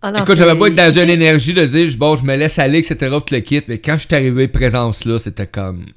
[0.01, 2.57] Ah non, Écoute, j'avais beau être dans une énergie de dire, bon, je me laisse
[2.57, 5.87] aller, etc., tout le kit, mais quand je suis arrivé présence là, c'était comme.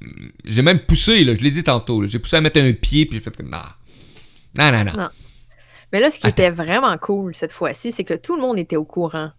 [0.43, 3.17] J'ai même poussé, là, je l'ai dit tantôt, j'ai poussé à mettre un pied, puis
[3.17, 3.59] j'ai fait comme, non.
[4.57, 4.91] Non, non, non.
[4.97, 5.09] Non.
[5.93, 6.43] Mais là, ce qui Attends.
[6.43, 9.31] était vraiment cool cette fois-ci, c'est que tout le monde était au courant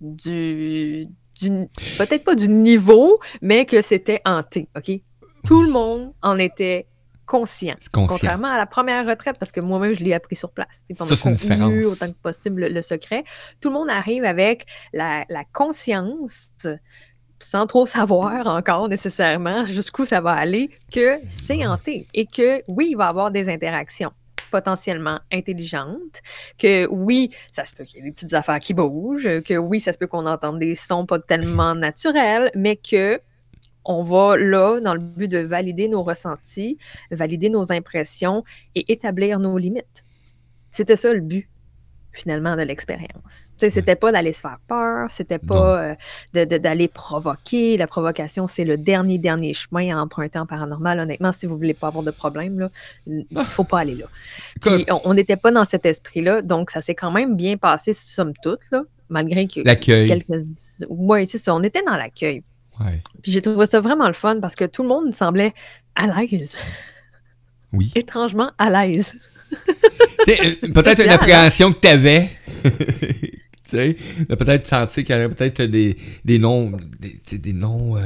[0.00, 1.06] du,
[1.40, 1.50] du
[1.98, 4.90] peut-être pas du niveau, mais que c'était hanté, OK?
[5.46, 6.86] Tout le monde en était
[7.26, 7.74] conscient.
[7.92, 8.06] Conscient.
[8.06, 10.84] Contrairement à la première retraite, parce que moi-même, je l'ai appris sur place.
[10.96, 11.84] Pour Ça, c'est une différence.
[11.86, 13.24] autant que possible le, le secret.
[13.60, 16.52] Tout le monde arrive avec la, la conscience,
[17.38, 22.88] sans trop savoir encore nécessairement jusqu'où ça va aller, que c'est hanté et que oui,
[22.92, 24.12] il va y avoir des interactions
[24.50, 26.22] potentiellement intelligentes,
[26.56, 29.80] que oui, ça se peut qu'il y ait des petites affaires qui bougent, que oui,
[29.80, 33.20] ça se peut qu'on entende des sons pas tellement naturels, mais que
[33.88, 36.76] on va là dans le but de valider nos ressentis,
[37.10, 38.44] valider nos impressions
[38.74, 40.04] et établir nos limites.
[40.72, 41.48] C'était ça le but
[42.12, 43.50] finalement de l'expérience.
[43.58, 45.94] Tu sais, c'était pas d'aller se faire peur, c'était pas
[46.34, 47.76] euh, d'aller provoquer.
[47.76, 50.98] La provocation, c'est le dernier, dernier chemin à emprunter en paranormal.
[50.98, 52.70] Honnêtement, si vous voulez pas avoir de problème, là,
[53.06, 54.06] il faut pas aller là.
[54.62, 58.32] Puis, on- n'était pas dans cet esprit-là, donc ça s'est quand même bien passé, somme
[58.42, 60.08] toute, là, malgré que L'accueil.
[60.08, 60.40] quelques...
[60.88, 62.42] Oui, c'est ça, on était dans l'accueil.
[62.80, 63.02] Ouais.
[63.22, 65.54] Puis j'ai trouvé ça vraiment le fun parce que tout le monde semblait
[65.94, 66.56] à l'aise,
[67.72, 67.90] Oui.
[67.94, 69.14] étrangement à l'aise.
[70.26, 72.28] Tu euh, peut-être une appréhension que t'avais.
[72.64, 72.70] tu
[73.64, 73.96] sais,
[74.28, 78.02] peut-être sentir qu'il y aurait peut-être des, des noms, des, tu des noms, euh,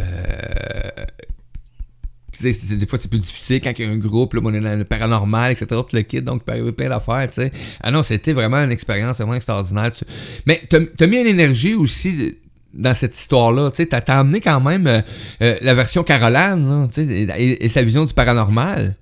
[2.32, 4.60] tu des fois c'est plus difficile quand il y a un groupe, là, on est
[4.60, 7.52] dans le paranormal, etc., tout le kit, donc il peut arriver plein d'affaires, tu sais.
[7.82, 9.90] Ah non, c'était vraiment une expérience vraiment extraordinaire.
[9.92, 10.04] tu-
[10.46, 12.36] Mais t'as as mis une énergie aussi
[12.72, 15.00] dans cette histoire-là, tu sais, t'as amené quand même euh,
[15.42, 18.94] euh, la version Caroline, et, et sa vision du paranormal.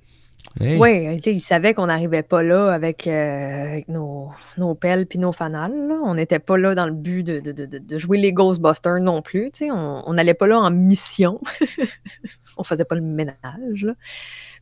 [0.61, 5.73] Oui, ils savaient qu'on n'arrivait pas là avec, euh, nos, pelles puis nos fanales.
[6.05, 9.53] On n'était pas là dans le but de, jouer les Ghostbusters non plus.
[9.71, 11.41] On n'allait pas là en mission.
[12.57, 13.87] on faisait pas le ménage.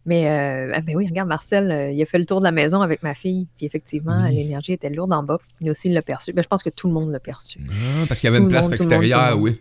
[0.06, 2.52] Mais, euh, ah, ben oui, regarde, Marcel, euh, il a fait le tour de la
[2.52, 3.48] maison avec ma fille.
[3.56, 4.36] Puis effectivement, Oui.
[4.36, 5.38] l'énergie était lourde en bas.
[5.60, 6.32] Il aussi il l'a perçu.
[6.32, 7.58] Ben, je pense que tout le monde l'a perçu.
[7.68, 9.40] Ah, parce qu'il y avait Tout une place monde, extérieure, monde.
[9.42, 9.60] oui.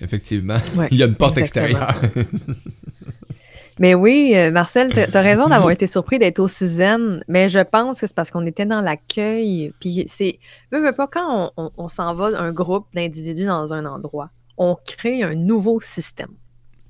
[0.00, 0.56] Effectivement.
[0.76, 1.94] Ouais, Il y a une porte extérieure.
[3.80, 7.60] Mais oui, euh, Marcel, tu as raison d'avoir été surpris d'être aussi zen, mais je
[7.60, 9.72] pense que c'est parce qu'on était dans l'accueil.
[9.78, 10.40] Puis c'est.
[10.72, 14.76] Veux pas, quand on, on- on s'en va un groupe d'individus dans un endroit, on
[14.84, 16.30] crée un nouveau système.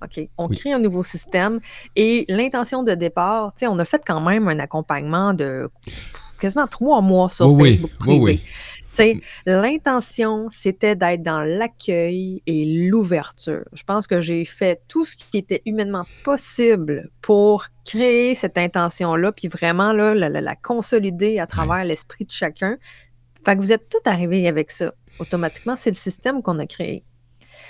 [0.02, 0.28] OK?
[0.38, 0.56] On Oui.
[0.56, 1.60] crée un nouveau système
[1.96, 5.68] et l'intention de départ, tu sais, on a fait quand même un accompagnement de
[6.40, 8.20] quasiment trois mois sur Facebook oui, privé.
[8.20, 8.40] oui.
[8.92, 13.62] Sais, l'intention, c'était d'être dans l'accueil et l'ouverture.
[13.72, 19.30] Je pense que j'ai fait tout ce qui était humainement possible pour créer cette intention-là,
[19.32, 22.76] puis vraiment là, la, la- la consolider à travers l'esprit de chacun.
[23.44, 24.92] Fait que vous êtes tous arrivés avec ça.
[25.20, 27.04] Automatiquement, c'est le système qu'on a créé.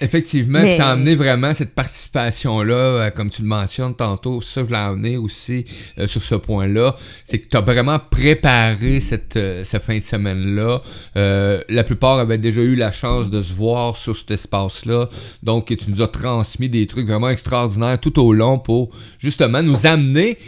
[0.00, 4.62] Effectivement, Mais- tu as amené vraiment cette participation-là, euh, comme tu le mentionnes tantôt, ça
[4.64, 5.64] je l'ai amené aussi
[5.98, 10.02] euh, sur ce point-là, c'est que tu as vraiment préparé cette, euh, cette fin de
[10.02, 10.82] semaine-là.
[11.16, 15.08] Euh, la plupart avaient déjà eu la chance de se voir sur cet espace-là,
[15.42, 19.86] donc tu nous as transmis des trucs vraiment extraordinaires tout au long pour justement nous
[19.86, 20.38] amener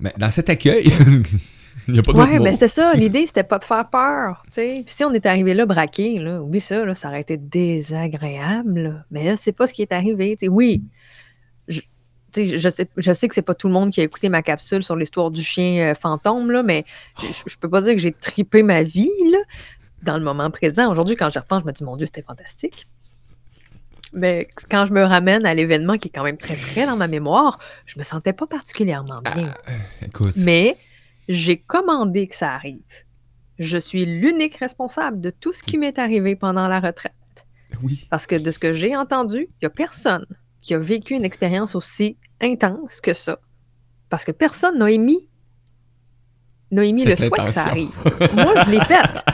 [0.00, 0.84] mais dans cet accueil.
[1.88, 2.92] Il n'y a pas d'autre Ouais, mais c'était ça.
[2.96, 4.42] L'idée, c'était pas de faire peur.
[4.46, 4.82] tu sais.
[4.84, 8.80] Puis si on était arrivé là braqué, là, oublie ça, là, ça aurait été désagréable.
[8.80, 9.04] là.
[9.10, 10.36] Mais là, c'est pas ce qui est arrivé.
[10.38, 10.48] tu sais.
[10.48, 10.82] Oui,
[11.68, 11.80] je,
[12.34, 14.82] je sais, je sais que c'est pas tout le monde qui a écouté ma capsule
[14.82, 16.84] sur l'histoire du chien euh, fantôme, là, mais
[17.20, 19.38] je, je peux pas dire que j'ai tripé ma vie là,
[20.02, 20.90] dans le moment présent.
[20.90, 22.86] Aujourd'hui, quand j'y repense, je me dis, mon Dieu, c'était fantastique.
[24.12, 27.08] Mais quand je me ramène à l'événement qui est quand même très frais dans ma
[27.08, 29.54] mémoire, je me sentais pas particulièrement bien.
[30.02, 30.76] Écoute, Mais
[31.32, 32.82] j'ai commandé que ça arrive.
[33.58, 37.14] Je suis l'unique responsable de tout ce qui m'est arrivé pendant la retraite.
[37.82, 38.06] oui.
[38.10, 40.26] Parce que de ce que j'ai entendu, il n'y a personne
[40.60, 43.38] qui a vécu une expérience aussi intense que ça.
[44.08, 45.28] Parce que personne n'a émis,
[46.70, 47.94] n'a émis le souhait que ça arrive.
[48.34, 49.24] Moi, je l'ai faite.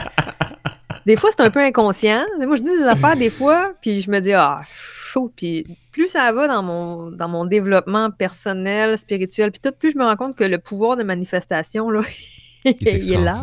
[1.05, 2.25] Des fois, c'est un peu inconscient.
[2.39, 4.61] Moi, je dis des affaires des fois, puis je me dis, ah,
[5.09, 5.31] chaud.
[5.35, 9.97] Puis plus ça va dans mon, dans mon développement personnel, spirituel, puis tout, plus je
[9.97, 12.01] me rends compte que le pouvoir de manifestation, là,
[12.65, 13.41] Il est il est là.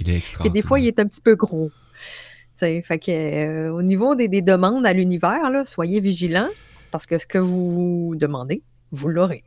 [0.00, 0.52] Il est Et extraordinaire.
[0.52, 1.70] des fois, il est un petit peu gros.
[2.54, 6.48] Fait que, euh, au niveau des, des demandes à l'univers, là, soyez vigilants
[6.90, 9.44] parce que ce que vous demandez, vous l'aurez.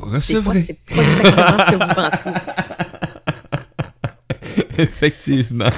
[0.00, 0.64] Recevrez.
[0.64, 2.40] c'est pas exactement ce que vous pensez.
[4.82, 5.70] Effectivement.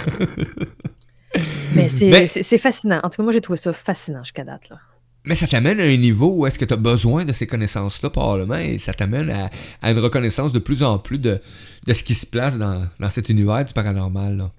[1.74, 1.88] Mais
[2.28, 3.00] c'est fascinant.
[3.02, 4.68] En tout cas, moi, j'ai trouvé ça fascinant jusqu'à date.
[4.70, 4.78] Là.
[5.24, 8.08] Mais ça t'amène à un niveau où est-ce que tu as besoin de ces connaissances-là,
[8.10, 9.50] probablement, et ça t'amène à,
[9.82, 11.40] à une reconnaissance de plus en plus de,
[11.86, 14.36] de ce qui se place dans, dans cet univers du paranormal.
[14.36, 14.50] là.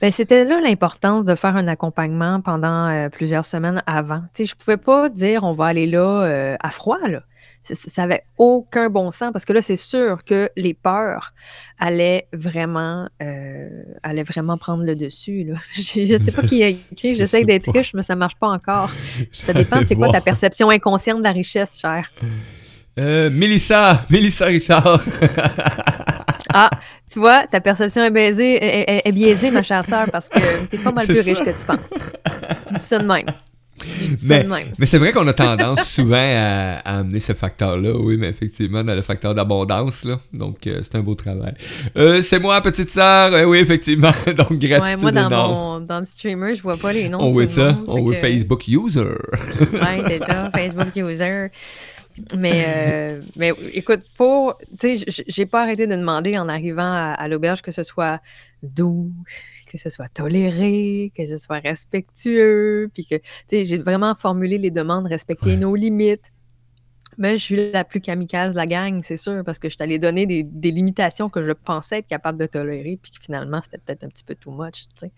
[0.00, 4.22] Ben, c'était là l'importance de faire un accompagnement pendant euh, plusieurs semaines avant.
[4.32, 6.98] Sais, je pouvais pas dire on va aller là euh, à froid.
[7.06, 7.22] Là.
[7.62, 11.32] Ça- avait aucun bon sens parce que là, c'est sûr que les peurs
[11.78, 13.68] allaient vraiment, euh,
[14.02, 15.44] allaient vraiment prendre le dessus.
[15.44, 15.54] Là.
[15.72, 18.48] Je ne sais pas qui a écrit, Je j'essaie d'être riche, mais ça marche pas
[18.48, 18.90] encore.
[19.32, 22.10] Ça dépend de c'est quoi ta perception inconsciente de la richesse, cher.
[22.98, 25.00] Euh, Mélissa, Mélissa Richard.
[26.54, 26.68] Ah,
[27.10, 30.66] tu vois, ta perception est, baisée, est, est- est biaisée, ma chère sœur, parce que
[30.66, 32.80] t'es pas mal C'est plus riche que tu penses.
[32.80, 33.24] Ça de même.
[34.24, 34.46] Mais,
[34.78, 38.82] mais c'est vrai qu'on a tendance souvent à, à amener ce facteur-là, oui, mais effectivement,
[38.84, 40.18] dans le facteur d'abondance, là.
[40.32, 41.54] Donc, euh, c'est un beau travail.
[41.96, 43.32] Euh, c'est moi, petite sœur.
[43.32, 44.12] Euh, oui, effectivement.
[44.26, 45.52] Donc, gratitude Ouais, moi, dans, énorme.
[45.54, 47.20] mon, dans le streamer, je vois pas les noms.
[47.20, 47.72] On le ça.
[47.72, 49.00] monde, On que- Facebook User.
[49.72, 51.46] Ouais, c'est ça, Facebook user.
[52.36, 54.58] Mais, euh, mais écoute, pour.
[54.78, 58.20] Tu sais, j'ai pas arrêté de demander en arrivant à, à l'auberge que ce soit
[58.62, 59.10] doux,
[59.72, 63.16] que ce soit toléré, que ce soit respectueux, puis que.
[63.16, 65.56] Tu sais, j'ai vraiment formulé les demandes, respecter Ouais.
[65.56, 66.30] nos limites.
[67.18, 69.98] Mais je suis la plus kamikaze de la gang, c'est sûr, parce que je t'allais
[69.98, 73.76] donner des, des limitations que je pensais être capable de tolérer, puis que finalement, c'était
[73.76, 75.12] peut-être un petit peu too much, tu sais.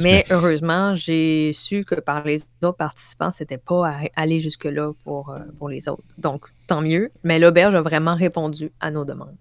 [0.00, 5.38] Mais heureusement, j'ai su que par les autres participants, c'était pas aller jusque-là pour, euh,
[5.60, 6.02] pour les autres.
[6.18, 7.12] Donc, tant mieux.
[7.22, 9.38] Mais l'auberge a vraiment répondu à nos demandes.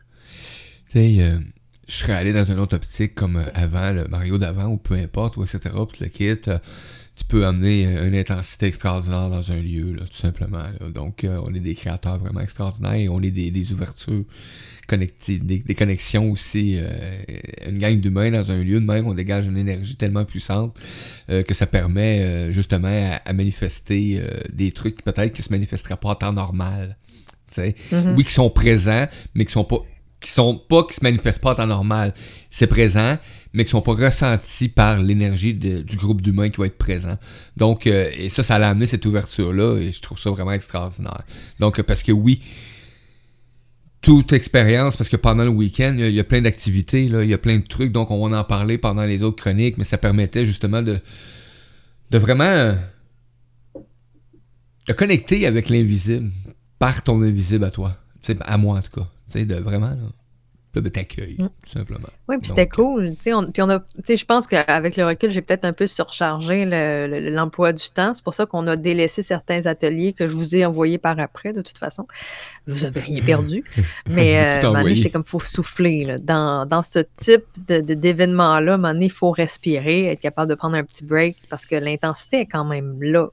[0.88, 1.40] Tu sais, euh,
[1.92, 4.96] je serais allé dans une autre optique comme euh, avant, le Mario d'avant, ou peu
[4.96, 5.60] importe, ou etc.
[5.92, 6.58] Puis le kit, euh,
[7.16, 10.60] tu peux amener euh, une intensité extraordinaire dans un lieu, là, tout simplement.
[10.80, 10.90] là.
[10.94, 14.24] Donc, on est des créateurs vraiment extraordinaires et on est des, des ouvertures
[14.88, 16.78] connectives, des, des connexions aussi.
[16.78, 16.90] euh,
[17.68, 20.78] une gang d'humains dans un lieu de même, on dégage une énergie tellement puissante
[21.30, 25.52] euh, que ça permet euh, justement à, à manifester des trucs qui peut-être qui se
[25.52, 26.98] manifesteraient pas en temps normal.
[27.48, 28.16] Tu sais Mhm.
[28.18, 29.80] oui, qui sont présents, mais qui sont pas
[30.22, 32.14] qui sont pas qui se manifestent pas en temps normal.
[32.50, 33.18] C'est présent,
[33.54, 37.18] mais qui sont pas ressentis par l'énergie du groupe d'humains qui va être présent.
[37.58, 40.52] Donc euh, et ça ça l'a amené cette ouverture là et je trouve ça vraiment
[40.54, 41.24] extraordinaire.
[41.60, 42.42] Donc euh, parce que oui,
[44.02, 47.38] toute expérience, parce que pendant le week-end, il y a- plein d'activités, il y a
[47.38, 50.46] plein de trucs, donc on va en parler pendant les autres chroniques, mais ça permettait
[50.46, 51.00] justement de,
[52.10, 52.74] de vraiment euh,
[54.88, 56.32] de connecter avec l'invisible
[56.80, 57.98] par ton invisible à toi.
[58.42, 59.08] À moi en tout cas.
[59.32, 59.96] Tu sais, de vraiment là.
[60.74, 61.50] Là, ben, t'accueilles, Mm.
[61.64, 62.08] tout simplement.
[62.30, 63.16] Oui, puis c'était Donc, cool.
[63.34, 65.86] on- Puis on a, tu sais, je pense qu'avec le recul, j'ai peut-être un peu
[65.86, 68.14] surchargé le- le- l'emploi du temps.
[68.14, 71.52] C'est pour ça qu'on a délaissé certains ateliers que je vous ai envoyés par après,
[71.52, 72.08] de toute façon.
[72.68, 73.66] Vous avez rien perdu.
[74.10, 74.60] Mais euh,
[74.96, 76.06] j'étais comme, faut souffler.
[76.06, 76.18] là.
[76.20, 80.78] Dans, dans ce type de- de- d'événement-là, donné, il faut respirer, être capable de prendre
[80.78, 83.28] un petit break parce que l'intensité est quand même là.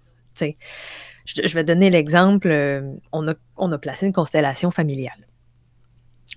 [1.24, 2.48] Je, je vais donner l'exemple.
[2.50, 2.82] euh,
[3.12, 5.27] on, a, on a placé une constellation familiale.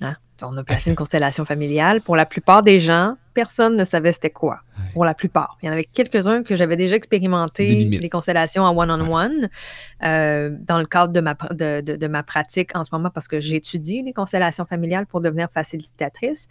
[0.02, 0.16] Hein?
[0.44, 2.02] On a placé une constellation familiale.
[2.02, 4.60] Pour la plupart des gens, personne ne savait c'était quoi.
[4.76, 4.86] Ouais.
[4.94, 5.58] Pour la plupart.
[5.62, 9.50] Il y en avait quelques-uns que j'avais déjà expérimenté les constellations en one-on-one
[10.04, 13.28] euh, dans le cadre de ma, de, de- de ma pratique en ce moment parce
[13.28, 16.48] que j'étudie les constellations familiales pour devenir facilitatrice.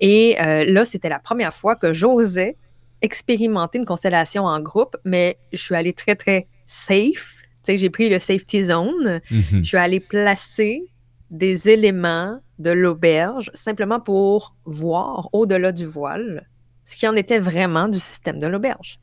[0.00, 2.56] Et euh, là, c'était la première fois que j'osais
[3.00, 7.36] expérimenter une constellation en groupe, mais je suis allée très, très safe.
[7.66, 9.20] J'ai pris le safety zone.
[9.30, 9.42] mhm.
[9.52, 10.82] Je suis allée placer
[11.30, 16.48] des éléments de l'auberge simplement pour voir au-delà du voile
[16.84, 18.98] ce qui en était vraiment du système de l'auberge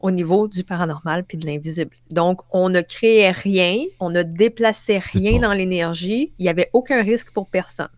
[0.00, 1.96] au niveau du paranormal puis de l'invisible.
[2.10, 7.02] Donc, on ne créait rien, on ne déplaçait rien dans l'énergie, il n'y avait aucun
[7.02, 7.88] risque pour personne.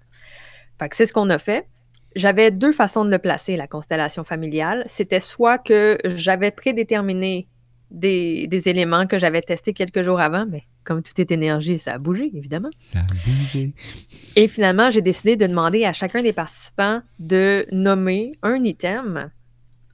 [0.79, 1.67] Fait que c'est ce qu'on a fait.
[2.17, 4.83] J'avais deux façons de le placer, la constellation familiale.
[4.87, 7.49] C'était soit que j'avais prédéterminé
[7.91, 11.95] des, des éléments que j'avais testés quelques jours avant, mais comme tout est énergie, ça
[11.95, 12.71] a bougé, évidemment.
[12.79, 13.73] Ça a bougé.
[14.37, 19.31] Et finalement, j'ai décidé de demander à chacun des participants de nommer un item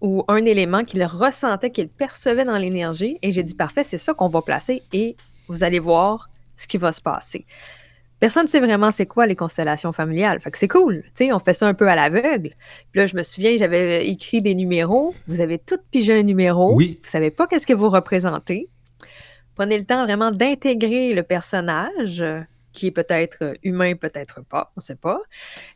[0.01, 3.19] ou un élément qu'il ressentait, qu'il percevait dans l'énergie.
[3.23, 5.17] Et j'ai dit, parfait, c'est ça qu'on va placer et
[5.49, 7.47] vous allez voir ce qui va se passer.
[8.19, 10.41] Personne ne sait vraiment c'est quoi les constellations familiales.
[10.41, 11.03] Fait que c'est cool.
[11.15, 12.55] Tu sais, on fait ça un peu à l'aveugle.
[12.91, 15.15] Puis là, je me souviens, j'avais écrit des numéros.
[15.29, 16.75] Vous avez tous pigé un numéro.
[16.75, 16.99] Oui.
[17.03, 18.71] Vous savez pas qu'est-ce que vous représentez.
[19.57, 22.41] Prenez le temps vraiment d'intégrer le personnage, euh,
[22.73, 25.19] qui est peut-être euh, humain, peut-être pas, on ne sait pas.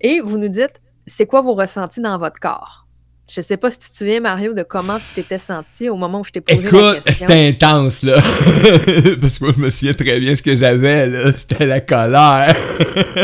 [0.00, 0.74] Et vous nous dites,
[1.06, 2.86] c'est quoi vos ressentis dans votre corps?
[3.32, 5.94] Je ne sais pas si tu te souviens, Mario, de comment tu t'étais senti au
[5.96, 7.26] moment où je t'ai posé la Écoute, question.
[7.28, 8.16] c'était intense, là.
[9.20, 11.32] Parce que moi, je me souviens très bien ce que j'avais, là.
[11.36, 12.54] C'était la colère.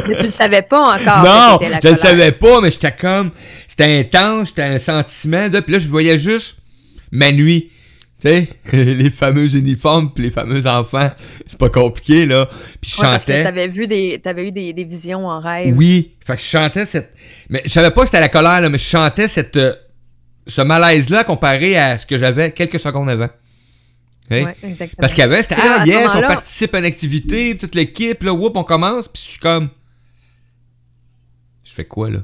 [0.08, 1.24] Mais tu ne savais pas encore.
[1.24, 1.98] non, que c'était la je le colère.
[1.98, 3.32] savais pas, mais j'étais comme...
[3.66, 5.58] C'était intense, c'était un sentiment, de...
[5.58, 6.58] Puis là, je voyais juste
[7.10, 7.70] ma nuit.
[8.20, 11.10] Tu sais, les fameux uniformes puis les fameux enfants.
[11.46, 12.46] C'est pas compliqué, là.
[12.80, 13.42] Puis je Ouais, parce que chantais.
[13.44, 15.76] t'avais vu des, t'avais eu des, des visions en rêve.
[15.76, 17.12] Oui, fait que je chantais cette.
[17.50, 19.74] Mais je savais pas que c'était la colère, là, mais je chantais cette, euh,
[20.46, 23.28] ce malaise-là comparé à ce que j'avais quelques secondes avant.
[24.30, 24.44] Hein?
[24.44, 24.96] Ouais, exactement.
[24.98, 28.64] Parce qu'avant, c'était Ah, yes, on participe à une activité, toute l'équipe, là, whoop, on
[28.64, 29.68] commence, puis je suis comme.
[31.64, 32.20] Je fais quoi, là?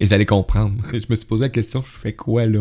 [0.00, 0.82] Et vous allez comprendre.
[0.92, 2.60] Je me suis posé la question, je fais quoi, là?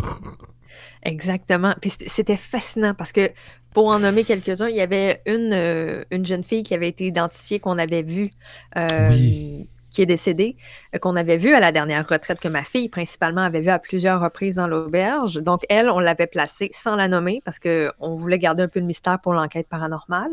[1.03, 1.73] Exactement.
[1.81, 3.31] Puis c'était- fascinant parce que
[3.73, 7.05] pour en nommer quelques-uns, il y avait une, euh, une jeune fille qui avait été
[7.05, 8.29] identifiée, qu'on avait vue,
[8.77, 9.67] euh, Oui.
[9.89, 10.55] qui est décédée,
[10.93, 13.79] euh, qu'on avait vue à la dernière retraite, que ma fille principalement avait vue à
[13.79, 15.35] plusieurs reprises dans l'auberge.
[15.41, 18.85] Donc elle, on l'avait placée sans la nommer parce qu'on voulait garder un peu de
[18.85, 20.31] mystère pour l'enquête paranormale.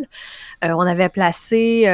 [0.65, 1.85] Euh, on avait placé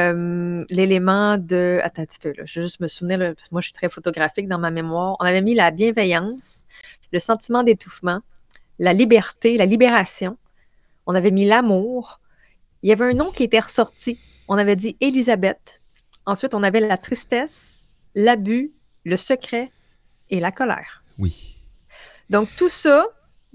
[0.69, 1.79] l'élément de...
[1.83, 3.67] Attends un petit peu, là, je vais juste me souvenir, là, parce que moi je
[3.67, 5.15] suis très photographique dans ma mémoire.
[5.19, 6.65] On avait mis la bienveillance,
[7.13, 8.19] le sentiment d'étouffement,
[8.79, 10.37] la liberté, la libération.
[11.05, 12.19] On avait mis l'amour.
[12.83, 14.19] Il y avait un nom qui était ressorti.
[14.47, 15.81] On avait dit Élisabeth.
[16.25, 19.71] Ensuite, on avait la tristesse, l'abus, le secret
[20.29, 21.03] et la colère.
[21.19, 21.57] Oui.
[22.29, 23.05] Donc, tout ça,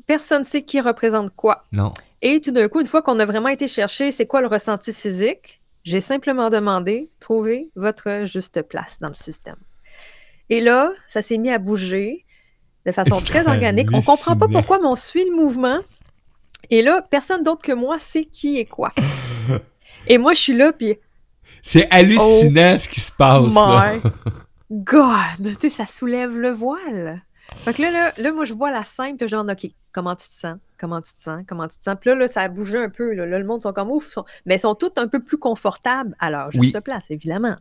[0.06, 1.64] personne ne sait qui représente quoi.
[1.72, 1.92] Non.
[2.22, 4.92] Et tout d'un coup, une fois qu'on a vraiment été chercher c'est quoi le ressenti
[4.92, 9.56] physique, j'ai simplement demandé trouvez votre juste place dans le système.
[10.50, 12.26] Et là, ça s'est mis à bouger
[12.90, 13.88] de façon très organique.
[13.92, 15.78] On comprend pas pourquoi, mais on suit le mouvement.
[16.70, 18.92] Et là, personne d'autre que moi sait qui est quoi.
[20.06, 20.96] Et moi, je suis là, puis
[21.62, 23.94] C'est hallucinant ce qui se passe, là.
[23.94, 24.10] Oh my
[24.70, 25.58] God!
[25.60, 27.22] Tu sais, ça soulève le voile.
[27.56, 30.26] Fait que là, là, là, moi, je vois la scène, puis genre, OK, comment tu
[30.28, 30.56] te sens?
[30.78, 31.42] Comment tu te sens?
[31.46, 31.94] Comment tu te sens?
[32.00, 33.12] Puis là, là ça a bougé un peu.
[33.12, 35.36] Là, Là, le monde sont comme ouf, sont- mais ils sont tous un peu plus
[35.36, 36.80] confortables à leur juste Oui.
[36.80, 37.54] place, évidemment.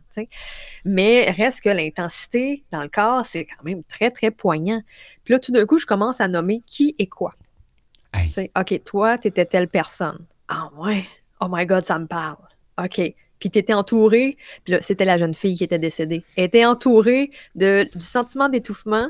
[0.86, 4.80] Mais reste que l'intensité dans le corps, c'est quand même très, très poignant.
[5.24, 7.34] Puis là, tout d'un coup, je commence à nommer qui et quoi.
[8.14, 8.50] Hey.
[8.58, 10.24] OK, toi, tu étais telle personne.
[10.48, 11.04] Ah ouais.
[11.40, 12.36] Oh my God, ça me parle.
[12.82, 13.00] OK.
[13.38, 16.22] Puis tu étais entouré, puis là, c'était la jeune fille qui était décédée.
[16.36, 19.08] Elle était entourée de, du sentiment d'étouffement,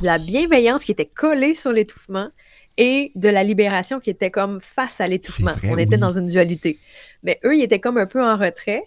[0.00, 2.28] de la bienveillance qui était collée sur l'étouffement
[2.76, 5.54] et de la libération qui était comme face à l'étouffement.
[5.64, 6.78] On était dans une dualité.
[7.22, 8.84] Mais eux, ils étaient comme un peu en retrait.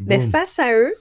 [0.00, 0.94] Mais face à eux,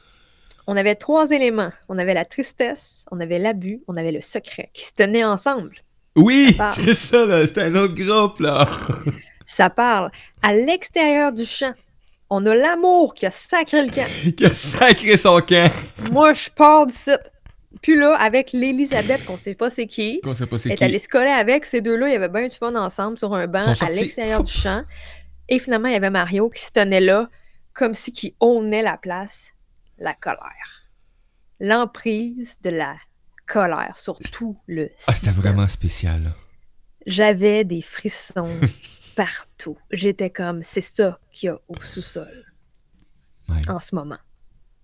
[0.67, 1.71] on avait trois éléments.
[1.89, 5.75] On avait la tristesse, on avait l'abus, on avait le secret qui se tenaient ensemble.
[6.15, 7.45] Oui, c'est ça.
[7.45, 8.67] C'était un autre groupe, là.
[9.45, 10.11] Ça parle.
[10.41, 11.73] À l'extérieur du champ,
[12.29, 14.07] on a l'amour qui a sacré le camp.
[14.37, 15.71] qui a sacré son camp.
[16.11, 17.11] Moi, je pars d'ici.
[17.81, 20.83] Puis là, avec l'Élisabeth, qu'on sait pas c'est qui, Qu'on sait pas c'est elle est
[20.83, 21.65] allée se coller avec.
[21.65, 23.95] Ces deux-là, il y avait bien du fun ensemble sur un banc sont à sortis.
[24.01, 24.83] l'extérieur du champ.
[25.49, 27.29] Et finalement, il y avait Mario qui se tenait là,
[27.73, 29.53] comme si qui ownait la place,
[29.97, 30.89] la colère.
[31.59, 32.95] L'emprise de la
[33.47, 35.33] colère sur tout le Ah, c'était système.
[35.35, 36.23] vraiment spécial.
[36.23, 36.29] là.
[37.05, 38.49] J'avais des frissons
[39.15, 39.77] partout.
[39.91, 42.43] J'étais comme, c'est ça qu'il y a au sous-sol
[43.49, 43.61] Ouais.
[43.69, 44.17] en ce moment.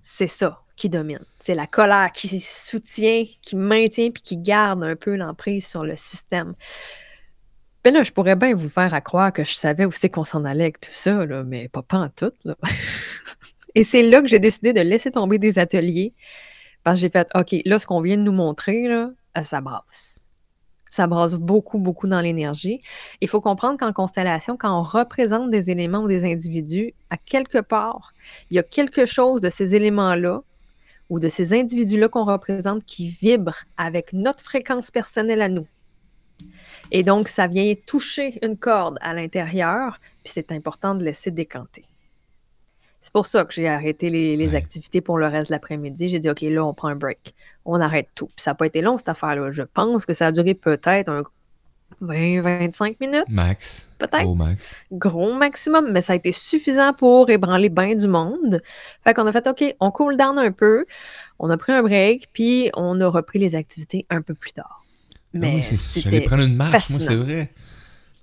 [0.01, 1.23] C'est ça qui domine.
[1.39, 5.95] C'est la colère qui soutient, qui maintient puis qui garde un peu l'emprise sur le
[5.95, 6.55] système.
[7.83, 10.23] Ben là, je pourrais bien vous faire à croire que je savais où c'est qu'on
[10.23, 12.31] s'en allait avec tout ça, là, mais pas, pas en tout.
[13.75, 16.13] Et c'est là que j'ai décidé de laisser tomber des ateliers
[16.83, 19.61] parce que j'ai fait, OK, là, ce qu'on vient de nous montrer, là, euh, ça
[19.61, 20.27] brasse.
[20.89, 22.79] Ça brasse beaucoup, beaucoup dans l'énergie.
[23.19, 27.57] Il faut comprendre qu'en constellation, quand on représente des éléments ou des individus, à quelque
[27.59, 28.13] part,
[28.51, 30.43] il y a quelque chose de ces éléments-là
[31.09, 35.67] ou de ces individus-là qu'on représente qui vibre avec notre fréquence personnelle à nous.
[36.91, 41.85] Et donc, ça vient toucher une corde à l'intérieur, puis c'est important de laisser décanter.
[43.01, 44.55] C'est pour ça que j'ai arrêté les, les Ouais.
[44.55, 46.07] activités pour le reste de l'après-midi.
[46.07, 47.33] J'ai dit, OK, là, on prend un break.
[47.65, 48.27] On arrête tout.
[48.27, 49.51] Puis ça n'a pas été long, cette affaire-là.
[49.51, 51.23] Je pense que ça a duré peut-être un
[52.01, 53.87] 20-25 minutes, Max.
[53.99, 54.73] peut-être Oh, Max.
[54.91, 58.61] gros maximum, mais ça a été suffisant pour ébranler bien du monde.
[59.03, 60.85] Fait qu'on a fait, OK, on cool down un peu,
[61.39, 64.81] on a pris un break, puis on a repris les activités un peu plus tard.
[65.35, 66.99] Ah Mais oui, j'allais prendre une marche, fascinant.
[66.99, 67.51] moi, c'est vrai.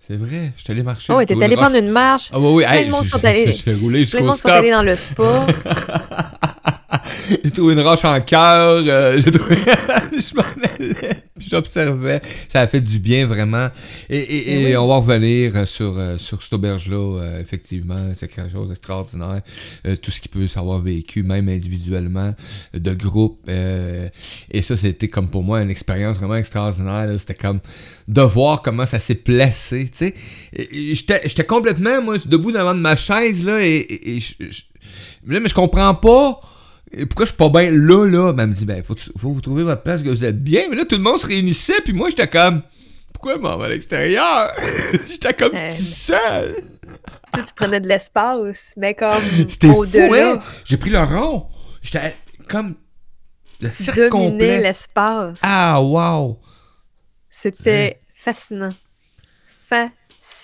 [0.01, 0.53] C'est vrai.
[0.57, 1.13] Je suis allé marcher.
[1.13, 2.65] Oh, t'es allé prendre une marche, Ah, oui, oui.
[2.65, 5.47] Plein Hey, J'ai roulé plein de jusqu'au monde sont allés dans le spa.
[7.45, 8.83] J'ai trouvé une roche en cœur.
[8.87, 9.55] euh, j'ai trouvé...
[10.13, 11.17] je m'en allais.
[11.51, 12.21] J'observais.
[12.49, 13.69] Ça a fait du bien, vraiment.
[14.09, 14.77] Et, et- et Oui.
[14.77, 16.97] on va revenir euh, sur, euh, sur cette auberge-là.
[17.21, 19.43] euh, effectivement, c'est quelque chose d'extraordinaire.
[19.87, 22.35] Euh, tout ce qu'il peut savoir vécu, même individuellement,
[22.75, 23.41] de groupe.
[23.49, 24.09] euh,
[24.51, 27.09] et ça, c'était comme pour moi une expérience vraiment extraordinaire.
[27.19, 27.61] C'était comme
[28.09, 29.89] de voir comment ça s'est placé.
[29.91, 30.15] Tu sais,
[30.73, 34.63] j'étais j'étais complètement, moi, debout devant de ma chaise, là, et, et- et je- je-
[35.27, 36.41] là, mais je comprends pas.
[36.93, 38.33] Et pourquoi je suis pas bien là, là?
[38.33, 40.63] Ben, elle me dit, ben, faut, faut vous trouver votre place, que vous êtes bien.
[40.71, 42.63] Mais là, tout le monde se réunissait, puis moi, j'étais comme,
[43.13, 44.51] pourquoi m'en vais à l'extérieur?
[45.09, 46.57] j'étais comme Euh, tout seul.
[47.33, 49.85] tu, sais, tu prenais de l'espace, mais comme C'était fou,
[50.15, 50.41] hein?
[50.65, 51.47] J'ai pris le rond.
[51.83, 52.17] J'étais
[52.49, 52.75] comme
[53.61, 54.61] le cercle complet.
[54.61, 55.39] l'espace.
[55.43, 56.41] Ah, wow!
[57.31, 58.71] C'était fascinant.
[59.69, 59.93] Fascinant.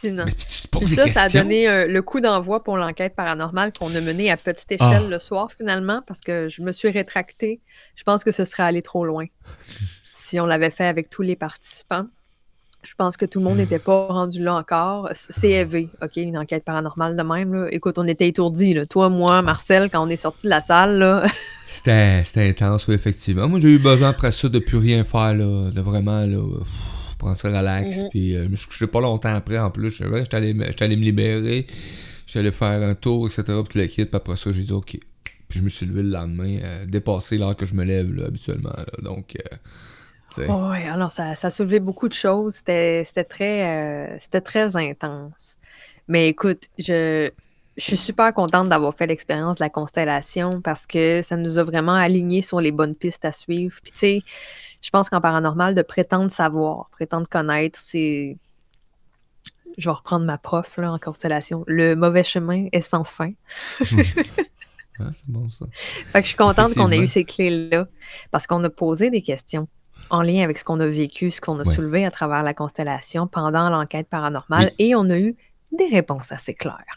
[0.05, 2.76] Mais tu te Puis poses des ça, ça a donné euh, le coup d'envoi pour
[2.76, 5.09] l'enquête paranormale qu'on a menée à petite échelle Ah.
[5.09, 7.61] le soir finalement parce que je me suis rétractée.
[7.94, 9.26] Je pense que ce serait allé trop loin
[10.12, 12.07] si on l'avait fait avec tous les participants.
[12.82, 15.09] Je pense que tout le monde n'était pas rendu là encore.
[15.12, 17.53] C'est élevé, OK, une enquête paranormale de même.
[17.53, 17.66] là.
[17.72, 18.74] Écoute, on était étourdis.
[18.74, 18.84] là.
[18.84, 21.26] Toi, moi, Marcel, quand on est sorti de la salle,
[21.66, 23.49] C'était c'était intense, oui, effectivement.
[23.49, 26.68] Moi, j'ai eu besoin après ça de plus rien faire, là, de vraiment, là, pff,
[27.35, 28.03] ça relax.
[28.03, 28.09] Mhm.
[28.11, 29.91] Puis, euh, je me suis couché pas longtemps après, en plus.
[29.91, 31.67] J'étais allé, allé me libérer.
[32.27, 33.43] J'étais allé faire un tour, etc.
[33.47, 34.05] Puis tout le kit.
[34.05, 34.99] Puis après ça, j'ai dit, OK.
[35.49, 38.27] Puis je me suis levé le lendemain, euh, dépassé l'heure que je me lève, là,
[38.27, 38.73] habituellement.
[38.77, 38.85] là.
[39.03, 39.57] Donc, euh.
[40.39, 42.57] Oui, alors ça, ça a soulevé beaucoup de choses.
[42.57, 45.57] C'était c'était très, euh, c'était très intense.
[46.09, 47.31] Mais écoute, je,
[47.77, 51.62] je suis super contente d'avoir fait l'expérience de la constellation parce que ça nous a
[51.62, 53.79] vraiment alignés sur les bonnes pistes à suivre.
[53.83, 54.23] Puis tu sais,
[54.87, 58.37] je pense qu'en paranormal, de prétendre savoir, prétendre connaître, c'est...
[59.76, 61.64] Je vais reprendre ma prof là, en constellation.
[61.66, 63.32] Le mauvais chemin est sans fin.
[64.99, 65.66] Ah, c'est bon, ça.
[65.74, 67.89] Fait que je suis contente qu'on ait eu ces clés-là
[68.30, 69.66] parce qu'on a posé des questions
[70.09, 71.74] en lien avec ce qu'on a vécu, ce qu'on a Ouais.
[71.74, 75.34] soulevé à travers la constellation pendant l'enquête paranormale et on a eu
[75.72, 76.97] des réponses assez claires.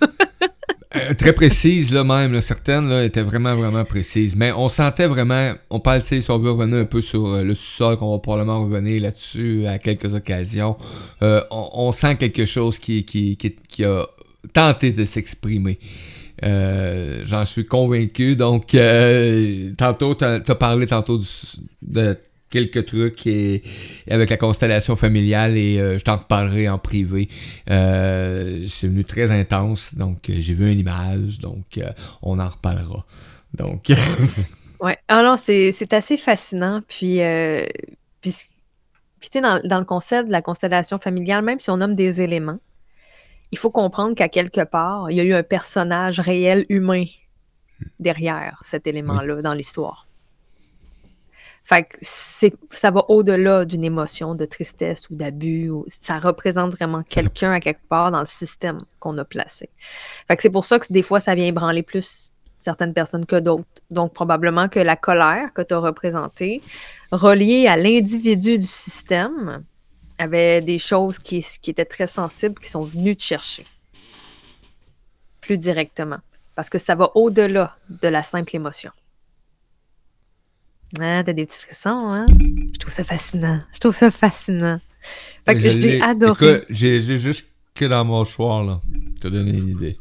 [0.96, 2.32] Euh, très précises, là, même.
[2.32, 4.34] là, certaines là, étaient vraiment, vraiment précises.
[4.34, 5.52] Mais on sentait vraiment.
[5.68, 8.10] On parle, tu sais, si on veut revenir un peu sur euh, le sous-sol, qu'on
[8.12, 10.76] va probablement revenir là-dessus à quelques occasions.
[11.22, 14.06] euh, on, sent quelque chose qui, qui, qui, qui a
[14.54, 15.78] tenté de s'exprimer.
[16.44, 18.34] Euh, J'en suis convaincu.
[18.36, 18.74] Donc,
[19.76, 21.26] tantôt, t'as as parlé tantôt du-
[21.82, 22.16] de
[22.50, 23.62] quelques trucs et,
[24.06, 27.28] et avec la constellation familiale et euh, je t'en reparlerai en privé.
[27.70, 31.80] Euh, c'est venu très intense, donc euh, j'ai vu une image, donc
[32.22, 33.04] on en reparlera.
[33.54, 33.92] Donc,
[34.80, 34.96] Ouais.
[35.08, 36.82] Alors, c'est c'est assez fascinant.
[36.86, 37.18] Puis,
[38.20, 38.32] puis,
[39.18, 41.96] puis, tu sais, dans, dans le concept de la constellation familiale, même si on nomme
[41.96, 42.60] des éléments,
[43.50, 47.06] il faut comprendre qu'à quelque part, il y a eu un personnage réel humain
[47.98, 50.07] derrière cet élément-là dans l'histoire.
[51.68, 51.98] Fait que
[52.70, 55.70] ça va au-delà d'une émotion de tristesse ou d'abus.
[55.86, 59.68] Ça représente vraiment quelqu'un à quelque part dans le système qu'on a placé.
[60.26, 63.66] Fait c'est pour ça que des fois, ça vient ébranler plus certaines personnes que d'autres.
[63.90, 66.62] Donc, probablement que la colère que tu as représentée,
[67.12, 69.62] reliée à l'individu du système,
[70.16, 73.66] avait des choses qui, qui étaient très sensibles qui sont venues te chercher
[75.42, 76.18] plus directement.
[76.54, 78.90] Parce que ça va au-delà de la simple émotion.
[81.00, 82.26] Ah, t'as des petits frissons, hein?
[82.72, 83.60] Je trouve ça fascinant.
[83.74, 84.80] Je trouve ça fascinant.
[85.46, 86.62] Fait que je, l'ai l'ai- adoré.
[86.70, 88.80] J'ai j'ai juste que mon choix, là.
[89.20, 89.98] Te donner une idée.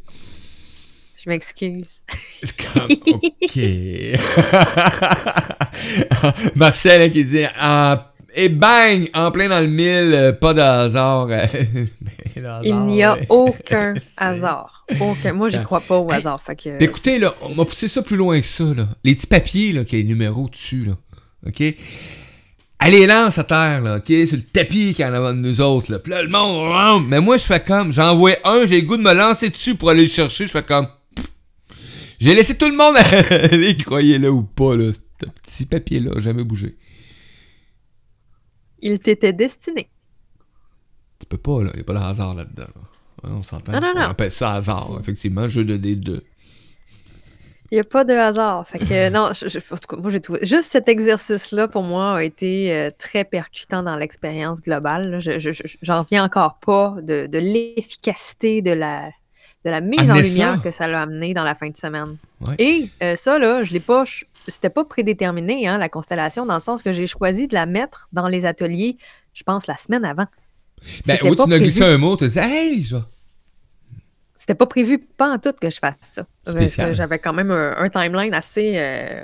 [1.23, 2.01] Je m'excuse.
[2.41, 3.57] C'est comme, OK.
[6.55, 11.27] Marcel qui dit, ah, et bang, en plein dans le mille, euh, pas de hasard.
[12.63, 14.85] Il n'y a aucun hasard.
[14.99, 15.33] Aucun.
[15.33, 16.39] Moi, j'y crois pas au hasard.
[16.43, 18.87] Fait que, Mais Écoutez, là, on m'a poussé ça plus loin que ça, là.
[19.03, 20.93] Les petits papiers, là, qui a les numéros dessus, là.
[21.47, 21.63] OK?
[22.77, 24.05] Allez, lance à terre, là, OK?
[24.27, 25.97] Sur le tapis qu'il y en avant de nous autres, là.
[25.97, 28.97] Puis là, le monde, mais moi, je fais comme, j'en vois un, j'ai le goût
[28.97, 30.87] de me lancer dessus pour aller le chercher, je fais comme,
[32.19, 32.95] j'ai laissé tout le monde
[33.51, 34.91] aller, croyez-le ou pas, là.
[34.93, 36.75] Ce petit papier-là, jamais bougé.
[38.79, 39.89] Il t'était destiné.
[41.19, 41.71] Tu peux pas, là.
[41.75, 43.29] Y a pas de hasard là-dedans, là.
[43.31, 43.71] On s'entend.
[43.71, 44.09] Non, non, On non.
[44.09, 45.47] appelle ça hasard, effectivement.
[45.47, 46.23] Jeu de dés 2.
[47.71, 48.65] Il n'y a pas de hasard.
[48.67, 50.39] Fait que, non, je- je- en tout cas, moi, j'ai trouvé.
[50.45, 55.09] Juste cet exercice-là, pour moi, a été euh, très percutant dans l'expérience globale.
[55.11, 55.19] là.
[55.19, 55.51] Je-
[55.81, 59.09] J'en reviens encore pas de, de l'efficacité de la,
[59.65, 60.61] de la mise en lumière ça.
[60.63, 62.15] que ça l'a amené dans la fin de semaine.
[62.47, 62.55] Ouais.
[62.59, 64.03] Et euh, ça, là, je l'ai pas.
[64.47, 68.07] C'était pas prédéterminé, hein, la constellation, dans le sens que j'ai choisi de la mettre
[68.13, 68.97] dans les ateliers,
[69.33, 70.27] je pense, la semaine avant.
[71.05, 72.97] Ben, pas tu n'as glissé un mot, tu as dit, hey, je
[74.35, 76.25] C'était pas prévu, pas en tout, que je fasse ça.
[76.43, 76.93] Parce que Spécial.
[76.93, 79.23] J'avais quand même un, un timeline assez, euh,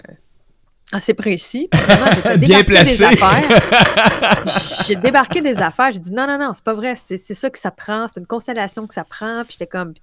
[0.91, 1.69] assez précis.
[1.71, 3.05] Vraiment, Bien placé.
[4.87, 5.91] J'ai débarqué des affaires.
[5.91, 6.95] J'ai dit non, non, non, c'est pas vrai.
[6.95, 8.07] C'est ça que ça prend.
[8.07, 9.43] C'est une constellation que ça prend.
[9.43, 9.93] Puis j'étais comme,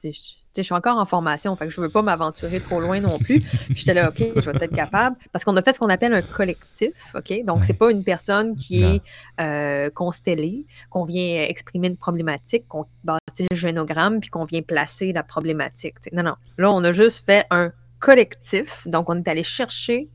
[0.57, 1.55] je- suis encore en formation.
[1.57, 3.41] Fait que je veux pas m'aventurer trop loin non plus.
[3.41, 5.17] Puis j'étais là, OK, je vais être capable.
[5.33, 6.91] Parce qu'on a fait ce qu'on appelle un collectif.
[7.15, 7.33] OK?
[7.45, 7.63] Donc, Ouais.
[7.63, 8.95] c'est pas une personne qui Non.
[8.95, 9.03] est
[9.41, 15.13] euh, constellée, qu'on vient exprimer une problématique, qu'on bâtit le génogramme, puis qu'on vient placer
[15.13, 15.95] la problématique.
[16.13, 16.35] Non, non.
[16.59, 18.87] Là, on a juste fait un collectif.
[18.87, 20.09] Donc, on est allé chercher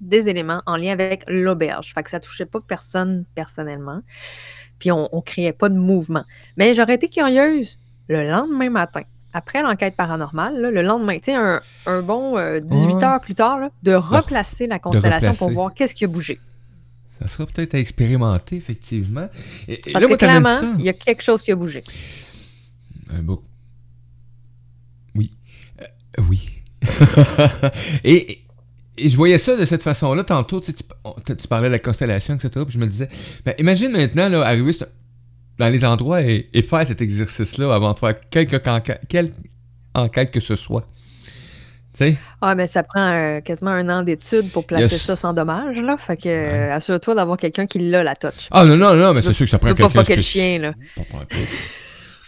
[0.00, 1.92] des éléments en lien avec l'auberge.
[1.94, 4.00] Fait que ça touchait pas personne personnellement.
[4.78, 6.24] Puis on, on créait pas de mouvement.
[6.56, 7.78] Mais j'aurais été curieuse
[8.08, 9.02] le lendemain matin,
[9.32, 13.04] après l'enquête paranormale, là, le lendemain, tu sais, un, un bon euh, 18 Ouais.
[13.04, 16.38] heures plus tard, là, de replacer la constellation pour voir qu'est-ce qui a bougé.
[17.18, 19.28] Ça sera peut-être à expérimenter, effectivement.
[19.68, 21.84] Et, et Parce là, que clairement, il y a quelque chose qui a bougé.
[25.14, 25.30] Oui.
[25.80, 26.48] Euh, oui.
[28.04, 28.40] et,
[28.98, 30.24] et je voyais ça de cette façon-là.
[30.24, 32.50] Tantôt, tu, sais, tu, on- tu- tu parlais de la constellation, etc.
[32.64, 33.08] Puis je me disais,
[33.44, 34.72] ben, imagine maintenant, là, arriver
[35.58, 39.32] dans les endroits et, et faire cet exercice-là avant de faire quelque, enquête- quelle
[39.94, 40.86] enquête que ce soit.
[41.94, 42.16] Tu sais?
[42.40, 45.96] Ah, mais ça prend euh, quasiment un an d'études pour placer ça sans dommage, là.
[45.98, 48.48] Fait que euh, assure-toi d'avoir quelqu'un qui l'a, la touch.
[48.50, 50.58] Ah non, non, non, mais c'est sûr que ça prend pas quelqu'un le spéci- chien,
[50.58, 50.72] là.
[50.96, 51.02] Pas.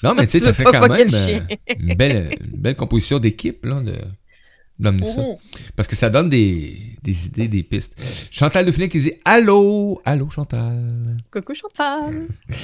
[0.02, 1.40] Non, mais tu sais, ça pas quand même euh,
[1.80, 3.94] une, belle, une belle composition d'équipe, là, de
[4.78, 5.22] d'amener ça.
[5.22, 5.36] Mhm.
[5.76, 7.96] Parce que ça donne des, des idées, des pistes.
[8.30, 11.16] Chantal Dauphiné qui dit Allô, allô Chantal?
[11.32, 12.26] Coucou Chantal.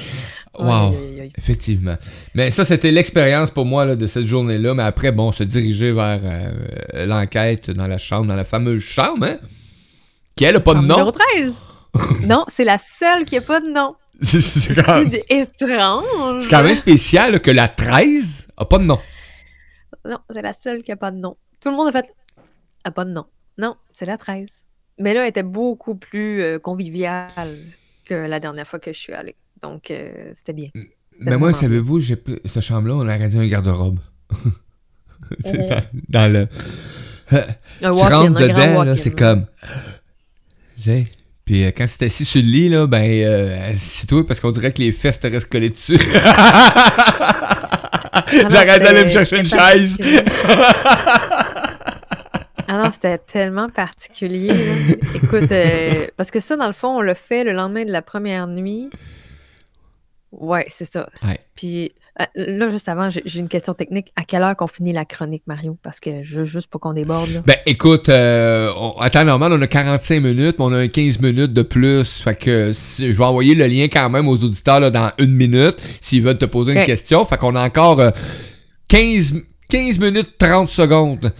[0.59, 0.95] Wow.
[1.39, 1.97] Effectivement.
[2.35, 4.75] Mais ça, c'était l'expérience pour moi là, de cette journée-là.
[4.75, 9.27] Mais après, bon, se diriger vers euh, l'enquête dans la chambre, dans la fameuse chambre,
[9.27, 9.39] hein,
[10.37, 10.97] qui elle a pas de nom?
[10.97, 11.63] Numéro 13.
[12.27, 13.95] non, c'est la seule qui n'a pas de nom.
[14.23, 16.43] C'est quand, étrange.
[16.43, 18.99] c'est quand même spécial là, que la 13 a pas de nom.
[20.05, 21.37] Non, c'est la seule qui n'a pas de nom.
[21.61, 22.15] Tout le monde a fait
[22.85, 23.27] a pas de nom.
[23.59, 24.47] Non, c'est la 13.
[24.99, 27.59] Mais là, elle était beaucoup plus euh, conviviale
[28.05, 29.37] que la dernière fois que je suis allée.
[29.63, 30.69] Donc, euh, c'était bien.
[31.21, 33.99] Mais moi, savez-vous, cette chambre-là, on aurait dit un garde-robe.
[35.45, 35.69] C'est Mhm.
[35.69, 35.83] dans,
[36.21, 36.49] dans le.
[37.81, 39.47] Tu rentres dedans, là, c'est comme.
[40.77, 41.07] Tu sais,
[41.45, 44.73] Puis euh, quand c'est assis sur le lit, là, ben, euh, assis-toi parce qu'on dirait
[44.73, 45.99] que les fesses te restent collées dessus.
[48.13, 49.97] Ah J'arrête d'aller me chercher une chaise.
[52.91, 54.49] Ah c'était tellement particulier.
[54.49, 54.55] là.
[55.15, 58.03] Écoute, euh, parce que ça, dans le fond, on l'a fait le lendemain de la
[58.03, 58.91] première nuit.
[60.33, 61.09] Ouais, c'est ça.
[61.25, 61.41] Ouais.
[61.57, 64.13] Puis euh, là, juste avant, j'ai une question technique.
[64.15, 65.77] À quelle heure qu'on finit la chronique, Mario?
[65.83, 67.29] Parce que je juste pas qu'on déborde.
[67.31, 67.41] Là.
[67.45, 70.89] Ben écoute, euh, on- à temps normal, on a 45 minutes, mais on a un
[70.89, 72.21] 15 minutes de plus.
[72.23, 75.35] Fait que si- je vais envoyer le lien quand même aux auditeurs là, dans une
[75.35, 77.25] minute s'ils veulent te poser une question.
[77.25, 78.11] Fait qu'on a encore euh,
[78.89, 79.35] 15,
[79.69, 81.33] 15 minutes 30 secondes.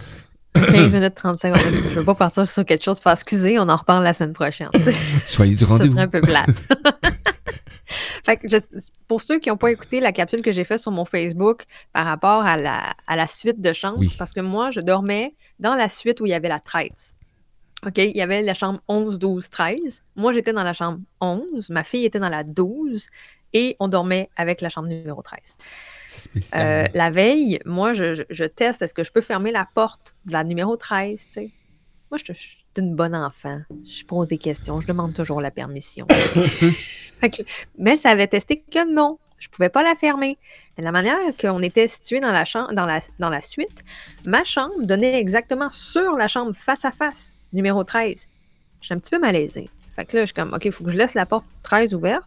[0.53, 1.59] 15 minutes, 30 secondes.
[1.91, 2.99] Je veux pas partir sur quelque chose.
[2.99, 4.69] Faut excuser, on en reparle la semaine prochaine.
[5.25, 5.93] Soyez du Ça rendez-vous.
[5.93, 6.49] serait un peu plate.
[8.25, 8.57] Fait que je-
[9.07, 12.05] pour ceux qui n'ont pas écouté la capsule que j'ai faite sur mon Facebook par
[12.05, 14.13] rapport à la, à la suite de chambres, Oui.
[14.17, 17.17] parce que moi, je dormais dans la suite où il y avait la 13.
[17.85, 20.03] OK, il y avait la chambre 11, 12, 13.
[20.15, 21.69] Moi, j'étais dans la chambre 11.
[21.71, 23.07] Ma fille était dans la 12.
[23.53, 25.39] Et on dormait avec la chambre numéro 13.
[26.55, 30.15] Euh, la veille, moi, je, je- je teste, est-ce que je peux fermer la porte
[30.25, 31.49] de la numéro 13, tu sais?
[32.09, 33.61] Moi, je, je suis une bonne enfant.
[33.85, 36.05] Je pose des questions, je demande toujours la permission.
[37.77, 40.37] Mais ça avait testé que non, je pouvais pas la fermer.
[40.77, 43.83] Mais la manière qu'on était situé dans la, chambre, dans, la, dans la suite,
[44.25, 48.27] ma chambre donnait exactement sur la chambre face à face, numéro 13.
[48.81, 49.69] Je suis un petit peu malaisée.
[49.95, 51.93] Fait que là, je suis comme, OK, il faut que je laisse la porte 13
[51.93, 52.25] ouverte.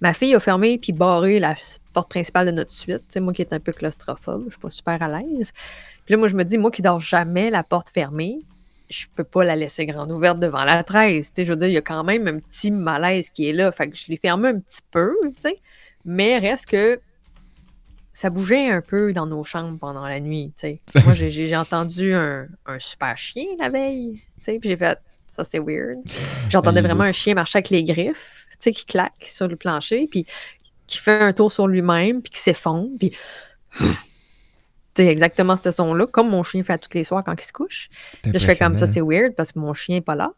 [0.00, 1.54] Ma fille a fermé puis barré la
[1.92, 3.16] porte principale de notre suite.
[3.18, 5.52] Moi qui est un peu claustrophobe, je suis pas super à l'aise.
[6.04, 8.38] Puis là, moi, je me dis, moi qui dors jamais la porte fermée,
[8.90, 11.32] je peux pas la laisser grande ouverte devant la 13.
[11.32, 13.52] Tu sais, je veux dire, il y a quand même un petit malaise qui est
[13.52, 13.72] là.
[13.72, 15.14] Fait que je l'ai fermé un petit peu.
[16.04, 17.00] Mais reste que
[18.12, 20.52] ça bougeait un peu dans nos chambres pendant la nuit.
[21.04, 25.58] Moi, j'ai- entendu un, un super chien la veille, tu puis j'ai fait, ça c'est
[25.58, 25.98] weird.
[26.48, 30.26] J'entendais vraiment un chien marcher avec les griffes, sais, qui claque sur le plancher, puis
[30.86, 33.12] qui fait un tour sur lui-même, puis qui s'effondre, puis...
[34.96, 37.52] C'est exactement ce son-là, comme mon chien fait à toutes les soirs quand il se
[37.52, 37.90] couche.
[38.24, 40.32] Là, je fais comme ça, c'est weird parce que mon chien n'est pas là.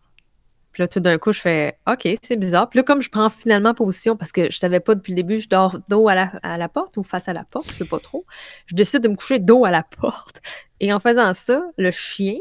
[0.72, 2.68] Puis là, tout d'un coup, je fais OK, c'est bizarre.
[2.68, 5.38] Puis là, comme je prends finalement position parce que je savais pas depuis le début,
[5.38, 7.84] je dors dos à la, à la porte ou face à la porte, je sais
[7.84, 8.26] pas trop.
[8.66, 10.40] Je décide de me coucher dos à la porte.
[10.80, 12.36] Et en faisant ça, le chien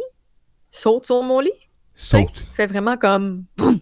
[0.72, 1.52] saute sur mon lit,
[1.96, 2.44] Saute.
[2.56, 3.80] fait vraiment comme boum.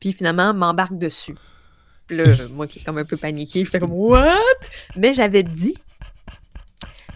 [0.00, 1.34] Puis finalement, m'embarque dessus.
[2.08, 4.34] Là, moi qui est comme un peu paniqué, je fais comme What?
[4.96, 5.76] Mais j'avais dit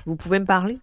[0.07, 0.79] Vous pouvez me parler.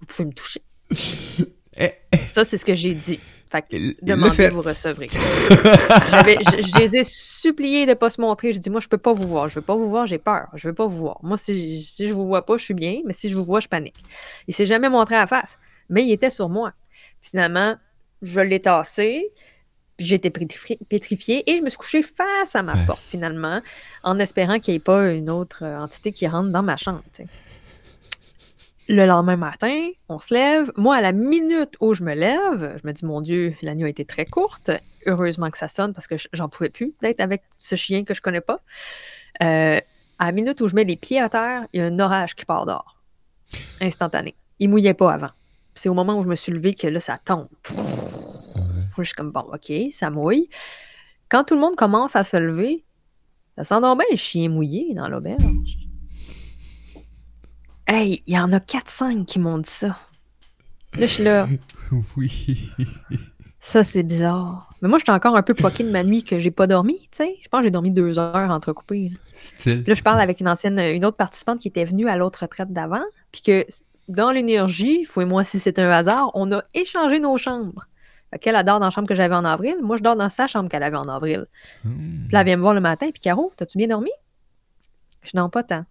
[0.00, 0.62] Vous pouvez me toucher.
[1.78, 1.90] Eh,
[2.24, 3.20] Ça, c'est ce que j'ai dit.
[3.50, 5.08] Fait que demandez, vous recevrez.
[5.08, 8.54] Je, je les ai suppliés de ne pas se montrer.
[8.54, 9.46] Je dis, moi, je peux pas vous voir.
[9.48, 10.46] Je veux pas vous voir, j'ai peur.
[10.54, 11.18] Je veux pas vous voir.
[11.22, 13.60] Moi, si, si je vous vois pas, je suis bien, mais si je vous vois,
[13.60, 14.02] je panique.
[14.48, 15.58] Il s'est jamais montré à la face,
[15.90, 16.72] mais il était sur moi.
[17.20, 17.76] Finalement,
[18.22, 19.30] je l'ai tassé,
[19.98, 22.86] j'étais pétrifiée, et je me suis couchée face à ma Face.
[22.86, 23.60] porte, finalement,
[24.02, 27.02] en espérant qu'il n'y ait pas une autre euh, entité qui rentre dans ma chambre.
[28.88, 30.70] Le lendemain matin, on se lève.
[30.76, 33.86] Moi, à la minute où je me lève, je me dis, mon Dieu, la nuit
[33.86, 34.70] a été très courte.
[35.06, 38.20] Heureusement que ça sonne parce que j'en pouvais plus d'être avec ce chien que je
[38.20, 38.60] connais pas.
[39.42, 39.80] Euh,
[40.18, 42.36] à la minute où je mets les pieds à terre, il y a un orage
[42.36, 42.96] qui part dehors.
[43.80, 44.34] Instantané.
[44.58, 45.30] Il mouillait pas avant.
[45.74, 47.48] C'est au moment où je me suis levée que là, ça tombe.
[49.02, 50.48] Je suis comme, bon, OK, ça mouille.
[51.28, 52.84] Quand tout le monde commence à se lever,
[53.56, 55.78] ça sent donc bien le chien mouillé dans l'auberge.
[57.86, 59.98] Hey, il y en a 4-5 qui m'ont dit ça.
[60.98, 61.46] Là, je suis là.
[62.16, 62.72] Oui.
[63.60, 64.74] Ça, c'est bizarre.
[64.82, 67.18] Mais moi, j'étais encore un peu poquée de ma nuit que j'ai pas dormi, tu
[67.18, 67.36] sais.
[67.42, 69.10] Je pense que j'ai dormi deux heures entrecoupées.
[69.10, 69.18] là.
[69.32, 69.82] Style.
[69.82, 72.40] Puis là, je parle avec une ancienne, une autre participante qui était venue à l'autre
[72.42, 73.66] retraite d'avant, puis que
[74.08, 77.86] dans l'énergie, fouille-moi si c'est un hasard, on a échangé nos chambres.
[78.30, 80.28] Fait qu'elle elle dort dans la chambre que j'avais en avril, moi je dors dans
[80.28, 81.46] sa chambre qu'elle avait en avril.
[81.84, 82.24] Hmm.
[82.26, 84.10] Puis là, elle vient me voir le matin, puis Caro, t'as-tu bien dormi?
[85.22, 85.84] Je non, pas tant.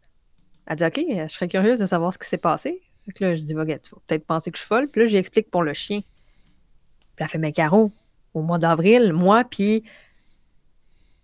[0.67, 2.81] Elle dit, OK, je serais curieuse de savoir ce qui s'est passé.
[3.05, 4.87] Fait que là, je dis, gars, tu vas peut-être penser que je suis folle.
[4.87, 5.99] Puis là, j'explique pour le chien.
[5.99, 7.91] Puis elle fait, mais Caro,
[8.33, 9.83] au mois d'avril, moi, puis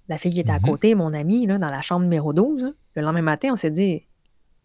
[0.08, 0.66] la fille qui était à Mhm.
[0.66, 3.72] côté, mon amie, là, dans la chambre numéro 12, là, le lendemain matin, on s'est
[3.72, 4.06] dit,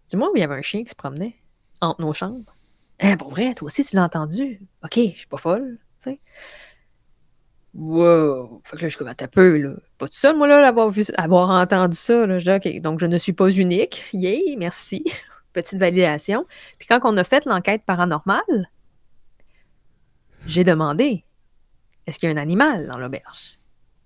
[0.09, 1.37] dis-moi où il y avait un chien qui se promenait
[1.81, 2.53] entre nos chambres.
[3.01, 4.61] Hein, pour vrai, toi aussi, tu l'as entendu?
[4.85, 6.21] OK, je suis pas folle, tu sais.
[7.75, 8.63] Wow!
[8.65, 9.75] Fait que là, je suis comme, un peu, là.
[9.99, 12.39] Pas tout seul, moi, là, d'avoir vu, avoir entendu ça, là.
[12.39, 14.05] Je dis, OK, donc je ne suis pas unique.
[14.13, 15.05] Yay, merci.
[15.53, 16.47] Petite validation.
[16.79, 18.71] Puis quand on a fait l'enquête paranormale,
[20.47, 21.25] j'ai demandé,
[22.07, 23.59] est-ce qu'il y a un animal dans l'auberge?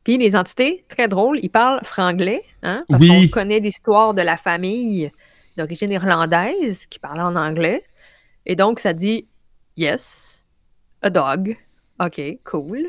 [0.05, 3.31] Puis les entités, très drôles, ils parlent franglais, hein, parce Oui.
[3.31, 5.13] qu'on connaît l'histoire de la famille
[5.57, 7.85] d'origine irlandaise qui parlait en anglais.
[8.47, 9.29] Et donc, ça dit
[9.77, 10.47] Yes,
[11.03, 11.57] a dog.
[12.01, 12.87] OK, cool.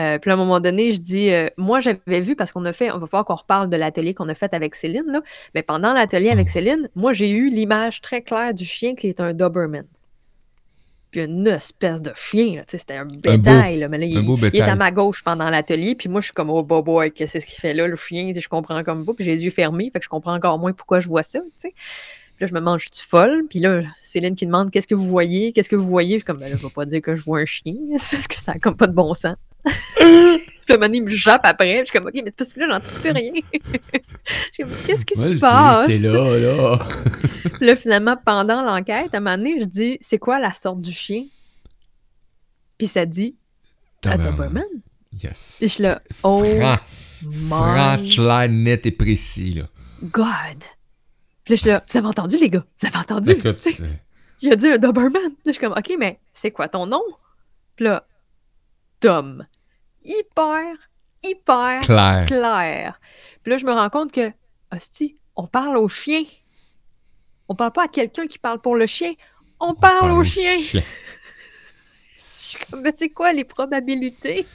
[0.00, 2.72] Euh, puis à un moment donné, je dis euh, Moi, j'avais vu, parce qu'on a
[2.72, 5.20] fait, on va falloir qu'on reparle de l'atelier qu'on a fait avec Céline, là,
[5.54, 9.20] mais pendant l'atelier avec Céline, moi, j'ai eu l'image très claire du chien qui est
[9.20, 9.84] un Doberman.
[11.10, 14.24] Puis une espèce de chien, là, tu sais, c'était un bétail, là, mais là, il,
[14.24, 16.82] beau il est à ma gauche pendant l'atelier, puis moi, je suis comme, oh, boy,
[16.82, 19.50] boy, qu'est-ce qu'il fait là, le chien, je comprends comme pas, puis j'ai les yeux
[19.50, 21.74] fermés, fait que je comprends encore moins pourquoi je vois ça, tu sais.
[22.42, 25.52] Là, je me je suis folle, puis là, Céline qui demande, qu'est-ce que vous voyez,
[25.52, 27.22] qu'est-ce que vous voyez, je suis comme, ben là, je vais pas dire que je
[27.22, 29.36] vois un chien, parce que ça a comme pas de bon sens.
[29.64, 31.78] Puis il me jappe après.
[31.78, 33.30] Je suis comme, OK, mais parce que là, j'entends plus rien.
[33.54, 33.68] je
[34.52, 35.86] suis comme, qu'est-ce qui se passe?
[35.86, 36.78] T'es là, là.
[37.60, 40.90] Là, finalement, pendant l'enquête, à un moment donné, je dis, c'est quoi la sorte du
[40.90, 41.26] chien?
[42.76, 43.36] Puis ça dit,
[44.04, 44.64] un Doberman.
[45.22, 45.62] Yes.
[45.62, 46.76] Et je suis là, oh Fran-
[47.22, 49.68] My Franche, clair, net et précis, là.
[50.02, 50.64] God!
[51.44, 52.64] Puis là, je suis là, vous avez entendu, les gars?
[52.80, 53.32] Vous avez entendu?
[53.32, 53.66] Écoute,
[54.40, 55.22] Il a dit un Doberman.
[55.22, 57.02] Là, je suis comme, OK, mais c'est quoi ton nom?
[57.76, 58.06] Puis là,
[59.00, 59.46] Tom.
[60.04, 60.76] Hyper,
[61.22, 62.26] hyper clair.
[62.26, 63.00] clair.
[63.42, 64.32] Puis là, je me rends compte que,
[64.74, 66.24] hostie, on parle au chien.
[67.48, 69.12] On parle pas à quelqu'un qui parle pour le chien.
[69.60, 70.56] On parle au chien.
[72.82, 74.46] Mais c'est quoi les probabilités?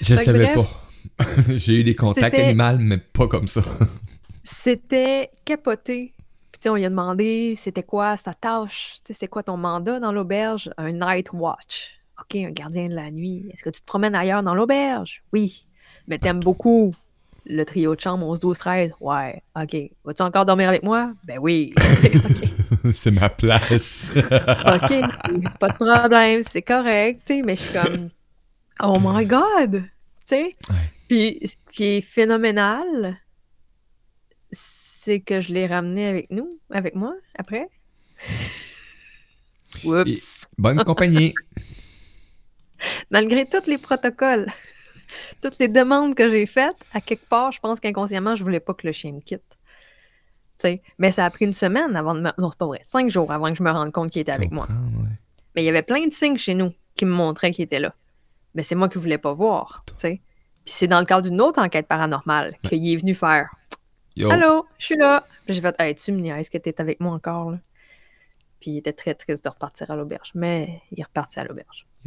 [0.00, 0.83] Je savais bref, pas.
[1.48, 3.62] J'ai eu des contacts animaux, mais pas comme ça.
[4.44, 6.12] C'était capoté.
[6.52, 9.42] Puis tu sais, on lui a demandé c'était quoi sa tâche, tu sais, c'est quoi
[9.42, 10.70] ton mandat dans l'auberge?
[10.76, 11.98] Un night watch.
[12.20, 13.46] OK, un gardien de la nuit.
[13.52, 15.22] Est-ce que tu te promènes ailleurs dans l'auberge?
[15.32, 15.64] Oui.
[16.06, 16.94] Mais t'aimes beaucoup
[17.46, 18.92] le trio de chambre 11, 12, 13?
[19.00, 19.42] Ouais.
[19.60, 19.76] OK.
[20.04, 21.12] Vas-tu encore dormir avec moi?
[21.26, 21.74] Ben oui.
[22.92, 24.12] C'est ma place.
[24.14, 24.92] OK.
[25.58, 26.42] Pas de problème.
[26.46, 27.32] C'est correct.
[27.44, 28.08] Mais je suis comme,
[28.82, 29.84] oh my God.
[30.26, 30.56] Tu sais?
[30.70, 30.90] Ouais.
[31.08, 33.18] Puis ce qui est phénoménal,
[34.50, 37.68] c'est que je l'ai ramené avec nous, avec moi, après.
[39.84, 40.08] Oups.
[40.08, 40.18] Et-
[40.56, 41.34] Bonne compagnie.
[43.10, 44.46] Malgré tous les protocoles,
[45.42, 48.74] toutes les demandes que j'ai faites, à quelque part, je pense qu'inconsciemment, je voulais pas
[48.74, 49.42] que le chien me quitte.
[49.48, 52.30] Tu sais, mais ça a pris une semaine avant de me...
[52.38, 52.78] Non, c'est pas vrai.
[52.82, 54.66] Cinq jours avant que je me rende compte qu'il était avec moi.
[54.70, 55.08] Ouais.
[55.54, 57.94] Mais il y avait plein de signes chez nous qui me montraient qu'il était là.
[58.54, 60.20] Mais c'est moi qui voulais pas voir, tu sais.
[60.64, 63.50] Puis c'est dans le cadre d'une autre enquête paranormale qu'il est venu faire
[64.16, 64.30] Yo.
[64.30, 65.24] Allô, je suis là.
[65.44, 67.58] Puis j'ai fait Hey, tu me niaises que t'es avec moi encore, là.
[68.60, 70.30] Puis il était très triste de repartir à l'auberge.
[70.34, 71.84] Mais il est reparti à l'auberge.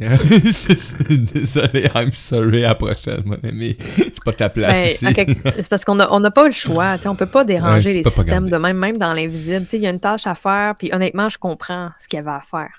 [1.10, 3.76] Désolé, I'm sorry, à la prochaine, mon ami.
[3.80, 5.14] C'est pas ta place Ben, ici.
[5.14, 6.98] quelque- C'est parce qu'on n'a on pas le choix.
[6.98, 9.66] tu on peut pas déranger Ouais, tu les pas systèmes de même, même dans l'invisible.
[9.66, 10.74] Tu Il y a une tâche à faire.
[10.78, 12.70] Puis honnêtement, je comprends ce qu'il y avait à faire.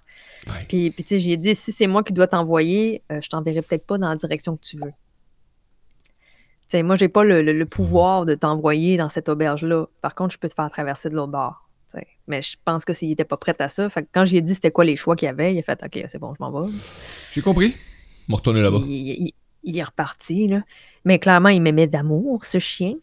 [0.48, 0.66] Ouais.
[0.68, 3.62] Puis, puis tu sais, j'ai dit, si c'est moi qui dois t'envoyer, euh, je t'enverrai
[3.62, 4.92] peut-être pas dans la direction que tu veux.
[6.02, 9.88] Tu sais, moi, j'ai pas le, le- le pouvoir de t'envoyer dans cette auberge-là.
[10.02, 11.66] Par contre, je peux te faire traverser de l'autre bord.
[12.28, 14.54] Mais je pense que s'il était pas prêt à ça, fait que quand j'ai dit
[14.54, 16.52] c'était quoi les choix qu'il y avait, il a fait OK, c'est bon, je m'en
[16.62, 16.72] vais.
[17.32, 17.76] J'ai compris.
[18.30, 18.78] Retourner là-bas.
[18.86, 19.34] Il-
[19.64, 20.62] il est reparti, là.
[21.06, 22.94] Mais clairement, il m'aimait d'amour, ce chien.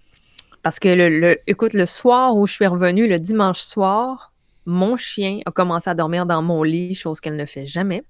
[0.62, 4.32] Parce que, le, le- écoute, le soir où je suis revenue, le dimanche soir,
[4.66, 8.02] mon chien a commencé à dormir dans mon lit, chose qu'elle ne fait jamais.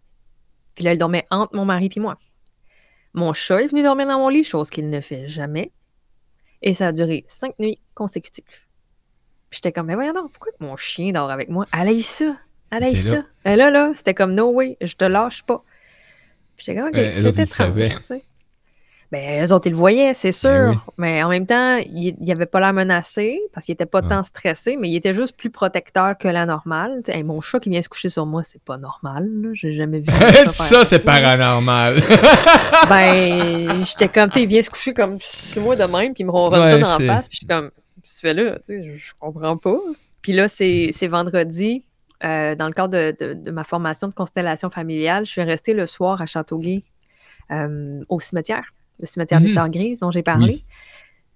[0.74, 2.18] Puis là, elle dormait entre mon mari et moi.
[3.14, 5.72] Mon chat est venu dormir dans mon lit, chose qu'il ne fait jamais.
[6.62, 8.44] Et ça a duré cinq nuits consécutives.
[9.48, 11.66] Puis j'étais comme, mais voyons donc, pourquoi mon chien dort avec moi?
[11.72, 12.36] Aille ça.
[12.70, 13.22] Elle aille était là.
[13.44, 13.52] ça.
[13.52, 15.62] Et là, là, c'était comme, no way, je te lâche pas.
[16.56, 18.24] Puis j'étais comme, ok, Euh, c'était tu sais.
[19.12, 20.50] Ben, eux autres, ils le voyaient, c'est sûr.
[20.50, 20.76] Ben oui.
[20.98, 24.22] Mais en même temps, il, il avait pas l'air menacé parce qu'il était pas tant
[24.24, 27.02] stressé, mais il était juste plus protecteur que la normale.
[27.04, 29.28] Tu sais, hey, mon chat qui vient se coucher sur moi, c'est pas normal.
[29.52, 32.02] J'ai jamais vu faire ça, c'est paranormal.
[32.88, 36.22] ben, j'étais comme, tu sais, il vient se coucher comme chez moi de même, puis
[36.22, 37.70] il me ronronne Ouais, ça dans la face, puis je suis comme,
[38.02, 38.56] tu fais là?
[38.66, 39.78] Tu sais, je, comprends pas.
[40.22, 41.84] Puis là, c'est c'est vendredi,
[42.24, 45.74] euh, dans le cadre de, de- de ma formation de constellation familiale, je suis restée
[45.74, 46.82] le soir à Châteauguay,
[47.50, 49.54] euh, au cimetière, le cimetière des Mhm.
[49.54, 50.46] Sœurs Grises dont j'ai parlé.
[50.46, 50.64] Oui.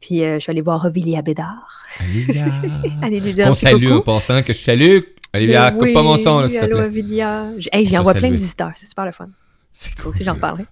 [0.01, 1.85] Puis euh, je suis allée voir Ovilia Bédard.
[2.01, 2.45] Olivia.
[3.03, 4.99] Allez lui dire On un petit salue en passant que je salue.
[5.35, 6.87] Olivia, Mais coupe pas mon son, là, s'il te allô, plaît.
[6.87, 7.51] Ovilia.
[7.59, 9.29] J- Hey, j'y envoie plein de visiteurs, c'est super le fun.
[9.73, 10.11] C'est Ça cool.
[10.11, 10.65] aussi, j'en reparlerai.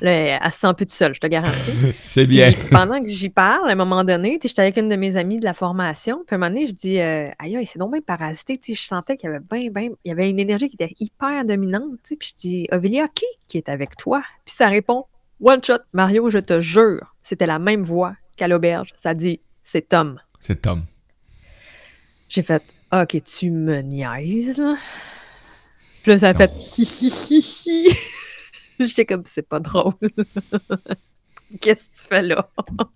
[0.00, 0.10] Là,
[0.42, 1.70] elle se sent plus toute seule, je te garantis.
[2.00, 2.50] C'est bien.
[2.52, 5.38] Puis pendant que j'y parle, à un moment donné, j'étais avec une de mes amies
[5.38, 6.22] de la formation.
[6.26, 8.58] Puis à un moment donné, je dis euh, Aïe, aïe, c'est donc bien parasité.
[8.66, 9.90] Je sentais qu'il y avait bien, bien.
[10.04, 11.98] Il y avait une énergie qui était hyper dominante.
[12.18, 14.22] Puis je dis Ovilia, qui qui est avec toi?
[14.44, 15.04] Puis ça répond
[15.40, 17.14] One shot, Mario, je te jure.
[17.22, 18.92] C'était la même voix qu'à l'auberge.
[18.96, 20.20] Ça dit C'est Tom.
[20.40, 20.84] C'est Tom.
[22.28, 22.62] J'ai fait
[22.92, 24.76] Ok, tu me niaises, là.
[26.02, 27.96] Puis là, ça a fait hi hi hi hi.
[28.78, 29.94] J'étais comme C'est pas drôle.
[31.60, 32.48] Qu'est-ce que tu fais là?
[32.78, 32.86] Là,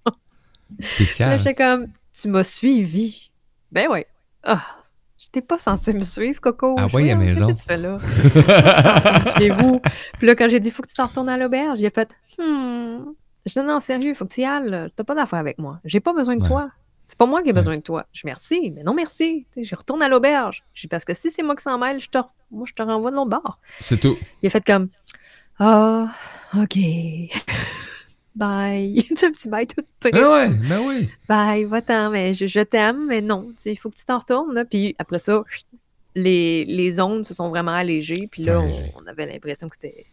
[0.82, 1.38] Spécial.
[1.38, 3.30] j'étais comme, tu m'as suivi.
[3.72, 4.04] Ben oui.
[4.42, 4.77] Ah,
[5.18, 6.76] j'étais pas censée me suivre, Coco.
[6.78, 7.48] Ah ouais, à maison.
[7.48, 9.32] Qu'est-ce que tu fais là?
[9.38, 9.80] Chez vous.
[10.18, 12.08] Puis là, quand j'ai dit, faut que tu t'en retournes à l'auberge, il a fait,
[12.38, 13.04] hmm.
[13.46, 14.90] Je dis, non, sérieux, faut que tu y ailles.
[14.94, 15.80] T'as pas d'affaire avec moi.
[15.84, 16.48] J'ai pas besoin de Ouais.
[16.48, 16.68] toi.
[17.06, 17.54] C'est pas moi qui ai Ouais.
[17.54, 18.04] besoin de toi.
[18.12, 19.46] Je dis, merci, mais non, merci.
[19.56, 20.62] Je retourne à l'auberge.
[20.74, 22.18] Je dis, parce que si c'est moi qui s'en mêle, je te,
[22.50, 23.58] moi, je te renvoie de l'autre bord.
[23.80, 24.16] C'est tout.
[24.42, 24.88] Il a fait comme
[25.58, 26.08] Ah,
[26.56, 26.76] OK.
[28.38, 29.04] Bye.
[29.16, 29.82] C'est un petit bye tout.
[30.12, 31.08] Ah ouais, ben oui.
[31.28, 34.54] Bye, va-t'en, mais je, je t'aime, mais non, tu il faut que tu t'en retournes.
[34.54, 34.64] Là.
[34.64, 35.42] Puis après ça,
[36.14, 38.28] les, les ondes se sont vraiment allégées.
[38.30, 38.72] Puis là, on,
[39.02, 40.06] on avait l'impression que c'était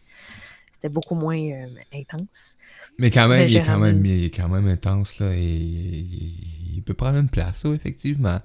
[0.72, 2.56] c'était beaucoup moins euh, intense.
[2.98, 5.32] Mais quand même, Mais il est quand même, ramené- il est quand même intense, là.
[5.34, 8.40] Et il, il peut prendre une place, oui, effectivement.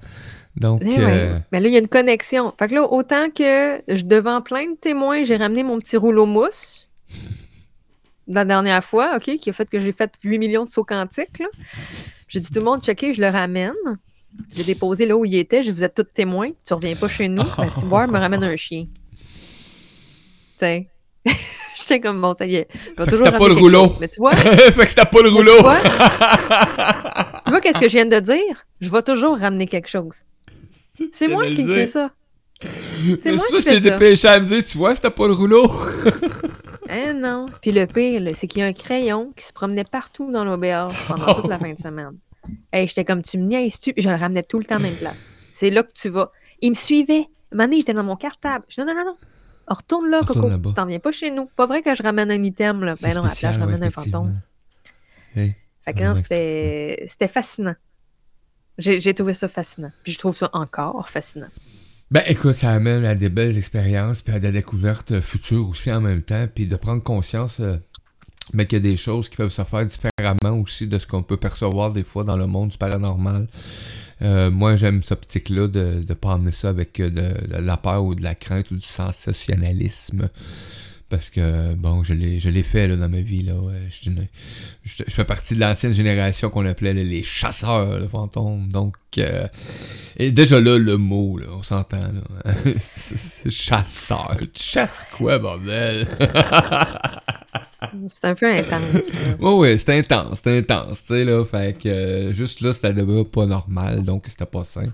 [0.55, 1.41] Donc, Eh euh, ouais.
[1.51, 2.53] Mais là, il y a une connexion.
[2.57, 6.25] Fait que là, autant que je devant plein de témoins, j'ai ramené mon petit rouleau
[6.25, 6.87] mousse
[8.35, 11.41] la dernière fois, OK, qui a fait que j'ai fait 8 millions de sauts quantiques.
[12.27, 13.73] J'ai dit tout le monde, checker, je le ramène.
[14.53, 15.61] Je l'ai déposé là où il était.
[15.63, 16.51] Je vous êtes tous témoins.
[16.65, 17.43] Tu reviens pas chez nous.
[17.57, 18.85] Ben, si boire me ramène un chien.
[19.17, 20.87] Tu sais.
[21.79, 22.67] J'étais comme bon, ça y est.
[22.73, 23.83] Je vais que toujours pas ramener le rouleau.
[23.87, 23.97] chose.
[23.99, 25.57] Mais tu vois, fait que c'était pas le rouleau.
[25.57, 28.65] tu vois, qu'est-ce que je viens de dire?
[28.79, 30.23] Je vais toujours ramener quelque chose.
[31.11, 32.11] C'est moi qui fais ça.
[32.61, 33.97] C'est C'est moi pour qui ça que je fais t'ai ça.
[33.97, 35.69] dépêché à me dire, tu vois, c'était pas le rouleau.
[36.91, 37.45] Hein, non.
[37.61, 40.93] Puis le pire, c'est qu'il y a un crayon qui se promenait partout dans l'auberge
[41.07, 42.17] pendant toute la fin de semaine.
[42.73, 43.93] Hey, j'étais comme, tu me niaises-tu?
[43.95, 45.25] Je le ramenais tout le temps à la même place.
[45.51, 46.31] C'est là que tu vas.
[46.59, 47.27] Il me suivait.
[47.51, 48.65] Donné, il était dans mon cartable.
[48.67, 49.17] Je dis, non, non, non, non.
[49.67, 50.49] Retourne là, Coco.
[50.57, 51.45] Tu t'en viens pas chez nous.
[51.55, 52.93] Pas vrai que je ramène un item, là.
[53.01, 54.41] Ben non, à la place, spécial, je ramène un fantôme.
[55.35, 55.55] Hey.
[55.85, 57.75] Fait que non, c'était c'était fascinant.
[58.77, 59.91] J'ai trouvé ça fascinant.
[60.03, 61.49] Puis je trouve ça encore fascinant.
[62.11, 65.91] Ben écoute, ça amène à des belles expériences, puis à des découvertes euh, futures aussi
[65.91, 67.77] en même temps, puis de prendre conscience euh,
[68.53, 71.23] mais qu'il y a des choses qui peuvent se faire différemment aussi de ce qu'on
[71.23, 73.47] peut percevoir des fois dans le monde du paranormal.
[74.21, 77.77] Euh, moi, j'aime cette optique-là de ne pas emmener ça avec euh, de, de la
[77.77, 80.29] peur ou de la crainte ou du sensationnalisme.
[81.07, 83.41] Parce que, bon, je l'ai, je l'ai fait là, dans ma vie.
[83.43, 83.87] Là, ouais.
[83.89, 84.11] je,
[84.83, 88.69] je- fais partie de l'ancienne génération qu'on appelait les chasseurs de fantômes.
[88.69, 89.47] Donc, euh,
[90.17, 92.11] et déjà là, le mot, là, on s'entend.
[93.49, 94.37] Chasseur.
[94.53, 96.07] Tu chasses quoi, bordel?
[98.07, 99.11] C'est un peu intense.
[99.39, 101.43] Ouais, ouais, c'était intense, c'était intense, tu sais, là.
[101.43, 104.93] Fait que euh, juste là, c'était déjà pas normal, donc c'était pas sain.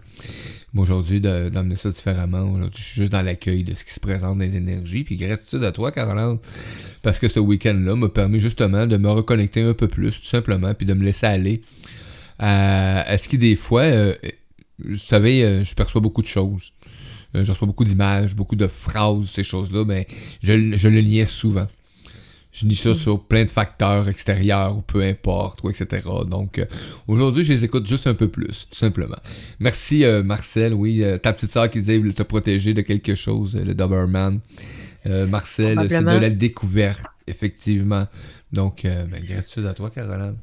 [0.74, 4.00] Moi, aujourd'hui, d'emmener ça différemment, aujourd'hui, je suis juste dans l'accueil de ce qui se
[4.00, 5.04] présente des énergies.
[5.04, 6.38] Puis gratitude à toi, Caroline,
[7.02, 10.74] parce que ce week-end-là m'a permis justement de me reconnecter un peu plus, tout simplement,
[10.74, 11.62] puis de me laisser aller
[12.40, 14.16] à, à ce qui, des fois, euh,
[14.84, 16.74] vous savez, euh, je perçois beaucoup de choses.
[17.36, 20.08] Euh, je reçois beaucoup d'images, beaucoup de phrases, ces choses-là, mais
[20.42, 21.68] je, je le niais souvent.
[22.52, 26.04] Je dis ça sur plein de facteurs extérieurs ou peu importe, ou etc.
[26.28, 26.66] Donc, euh,
[27.08, 29.18] aujourd'hui, je les écoute juste un peu plus, tout simplement.
[29.60, 30.74] Merci, euh, Marcel.
[30.74, 34.40] Oui, euh, ta petite soeur qui disait te protéger de quelque chose, euh, le Doberman.
[35.06, 38.08] Euh, Marcel, c'est de la découverte, effectivement.
[38.52, 40.38] Donc, euh, ben, gratitude à toi, Caroline.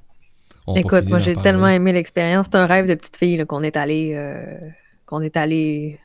[0.67, 2.47] On Écoute, moi j'ai tellement aimé l'expérience.
[2.51, 4.43] C'est un rêve de petite fille qu'on est allé euh,
[5.07, 5.99] qu'on est allé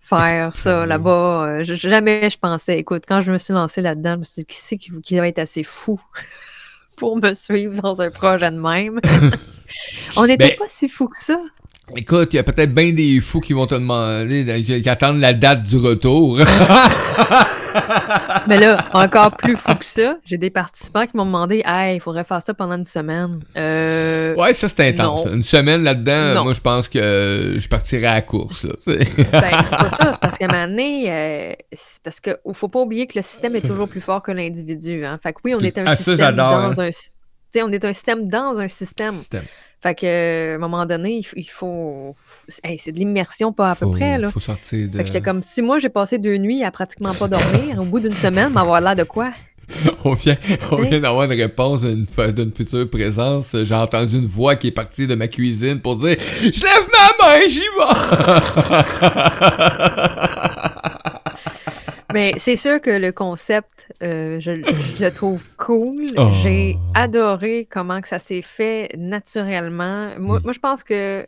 [0.00, 1.44] faire ça là-bas.
[1.46, 2.78] Euh, je- jamais je pensais.
[2.78, 5.16] Écoute, quand je me suis lancée là-dedans, je me suis dit qui c'est qui, qui
[5.18, 6.00] va être assez fou
[6.98, 9.00] pour me suivre dans un projet de même?
[10.16, 11.38] On n'était Ben, pas si fou que ça.
[11.96, 15.32] Écoute, il y a peut-être bien des fous qui vont te demander, qui attendent la
[15.34, 16.38] date du retour.
[18.48, 22.00] Mais là, encore plus fou que ça, j'ai des participants qui m'ont demandé Hey, il
[22.00, 23.40] faudrait faire ça pendant une semaine.
[23.56, 25.26] Euh, ouais, ça c'est intense.
[25.26, 25.32] Non.
[25.34, 28.64] Une semaine là-dedans, moi je pense que je partirais à la course.
[28.64, 28.74] Là.
[28.86, 32.68] Ben, c'est pas ça, c'est parce qu'à un moment donné, euh, c'est parce qu'il faut
[32.68, 35.04] pas oublier que le système est toujours plus fort que l'individu.
[35.04, 35.18] Hein.
[35.22, 36.86] Fait que oui, on est un Ah, ça, système j'adore, dans hein.
[36.86, 36.90] un
[37.62, 39.12] on est un système dans un système.
[39.12, 39.44] Système.
[39.84, 42.16] Fait que, à un moment donné, il faut.
[42.62, 44.16] hey, c'est de l'immersion pas à peu près.
[44.16, 44.30] Là.
[44.30, 44.96] Faut sortir de.
[44.96, 47.84] Fait que j'étais comme si moi j'ai passé deux nuits à pratiquement pas dormir, au
[47.84, 49.32] bout d'une semaine, m'avoir l'air de quoi?
[50.04, 50.36] On vient,
[50.70, 50.88] on T'sais?
[50.88, 53.54] vient d'avoir une réponse d'une future présence.
[53.62, 57.12] J'ai entendu une voix qui est partie de ma cuisine pour dire Je lève ma
[57.26, 57.64] main, j'y vais.
[62.14, 64.52] Mais c'est sûr que le concept, euh, je,
[64.98, 66.06] je le trouve cool.
[66.16, 66.30] Oh.
[66.42, 70.16] J'ai adoré comment que ça s'est fait naturellement.
[70.18, 70.42] Moi, Mm.
[70.44, 71.26] moi, je pense que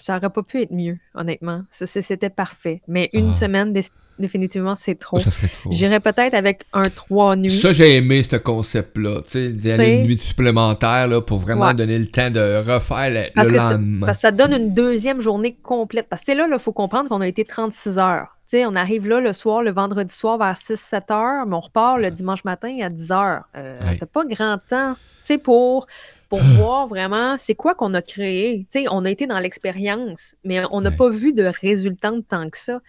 [0.00, 1.62] ça aurait pas pu être mieux, honnêtement.
[1.70, 2.80] C'était parfait.
[2.88, 3.34] Mais une Ah.
[3.34, 3.72] semaine,
[4.18, 5.18] définitivement, c'est trop.
[5.20, 5.70] ça serait trop.
[5.72, 7.50] J'irais peut-être avec un trois nuits.
[7.50, 9.22] Ça, j'ai aimé ce concept-là.
[9.22, 10.00] Tu sais, d'y aller T'sais.
[10.00, 11.74] une nuit supplémentaire là, pour vraiment Ouais.
[11.74, 12.40] donner le temps de
[12.70, 14.06] refaire le, Parce le que, ça, lendemain.
[14.06, 16.08] parce que ça donne une deuxième journée complète.
[16.08, 18.26] Parce que là, il faut comprendre qu'on a été 36 heures.
[18.50, 21.60] Tu sais, on arrive là le soir, le vendredi soir vers 6-7 heures, mais on
[21.60, 23.42] repart le dimanche matin à 10 heures.
[23.56, 23.96] Euh, Ouais.
[23.98, 24.98] T'as pas grand temps, tu
[25.34, 25.86] sais, pour,
[26.30, 28.66] pour voir vraiment c'est quoi qu'on a créé.
[28.72, 30.96] Tu sais, on a été dans l'expérience, mais on n'a Ouais.
[30.96, 32.80] pas vu de résultante tant que ça.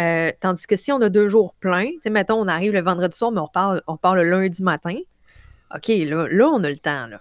[0.00, 2.82] Euh, tandis que si on a deux jours pleins, tu sais, mettons, on arrive le
[2.82, 4.96] vendredi soir, mais on part, on part le lundi matin.
[5.74, 7.20] OK, là, là, on a le temps, là.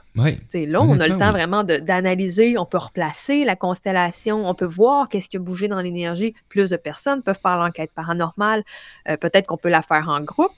[0.50, 1.40] Sais, là, on a le temps oui.
[1.40, 5.82] vraiment d'analyser, on peut replacer la constellation, on peut voir qu'est-ce qui a bougé dans
[5.82, 6.36] l'énergie.
[6.50, 8.64] Plus de personnes peuvent faire l'enquête paranormale.
[9.08, 10.52] Euh, Peut-être qu'on peut la faire en groupe,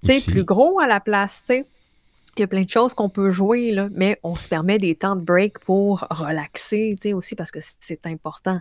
[0.00, 0.30] tu sais, Aussi.
[0.30, 1.42] plus gros à la place.
[1.46, 1.66] tu sais.
[2.36, 4.94] Il y a plein de choses qu'on peut jouer, là, mais on se permet des
[4.94, 8.58] temps de break pour relaxer tu sais, aussi parce que c'est important.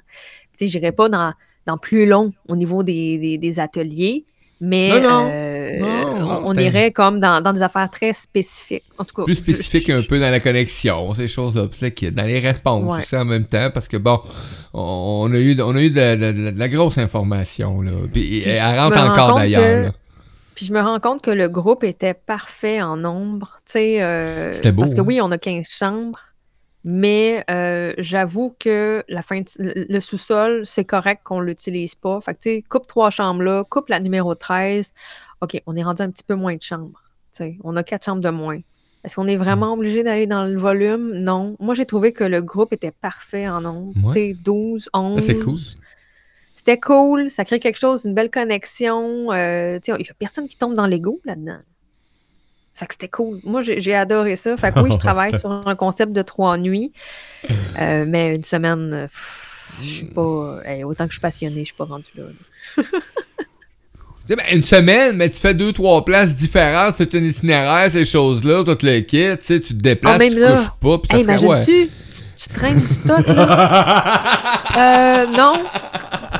[0.59, 1.33] Je n'irai pas dans,
[1.65, 4.25] dans plus long au niveau des, des- des ateliers,
[4.61, 5.29] mais Non, non.
[5.31, 8.83] euh, Non, on, irait comme dans, dans des affaires très spécifiques.
[8.97, 11.63] En tout cas, plus spécifique un peu dans la connexion, ces choses-là,
[12.11, 12.99] dans les réponses Ouais.
[12.99, 14.19] aussi en même temps, parce que bon,
[14.73, 18.41] on, a eu, on a eu de, de- de- de la grosse information, là, puis
[18.41, 19.91] Puis elle rentre encore d'ailleurs.
[20.55, 23.57] Puis je me rends compte que le groupe était parfait en nombre.
[23.65, 25.05] tu sais, euh, C'était beau, Parce que hein?
[25.07, 26.19] oui, on a 15 chambres,
[26.83, 32.19] mais euh, j'avoue que la fin de- le sous-sol, c'est correct qu'on ne l'utilise pas.
[32.21, 34.93] Fait que tu sais, coupe trois chambres là, coupe la numéro 13.
[35.41, 37.01] OK, on est rendu un petit peu moins de chambres.
[37.31, 38.59] tu sais, on a quatre chambres de moins.
[39.03, 41.11] Est-ce qu'on est vraiment obligé d'aller dans le volume?
[41.13, 41.57] Non.
[41.59, 43.91] Moi, j'ai trouvé que le groupe était parfait en nombre.
[44.05, 44.13] Ouais.
[44.13, 45.19] Tu sais, 12, 11.
[45.19, 45.57] Ça, c'est cool.
[46.55, 49.33] C'était cool, ça crée quelque chose, une belle connexion.
[49.33, 51.57] euh, tu sais, il n'y a personne qui tombe dans l'ego là-dedans.
[52.75, 53.39] Fait que c'était cool.
[53.43, 54.57] Moi, j'ai adoré ça.
[54.57, 56.91] Fait que oui, je travaille sur un concept de trois nuits.
[57.79, 60.57] Euh, mais une semaine, euh, pff, je suis pas.
[60.65, 62.23] hey, autant que je suis passionnée, je suis pas rendue là.
[62.77, 62.83] là.
[64.25, 67.91] Tu sais, ben, une semaine, mais tu fais deux, trois places différentes, c'est un itinéraire,
[67.91, 70.53] ces choses-là, tout le kit, tu sais, tu te déplaces, Ah, même tu là.
[70.55, 71.65] couches pas, puis ça Hey, serait, ouais.
[71.65, 71.89] Tu,
[72.37, 74.53] tu traînes du stock, là?
[74.77, 75.65] euh, non.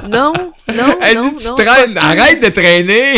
[0.10, 0.32] Non,
[0.74, 2.04] non, Elle non, dit, tu non, traînes, ça.
[2.06, 3.14] arrête de traîner!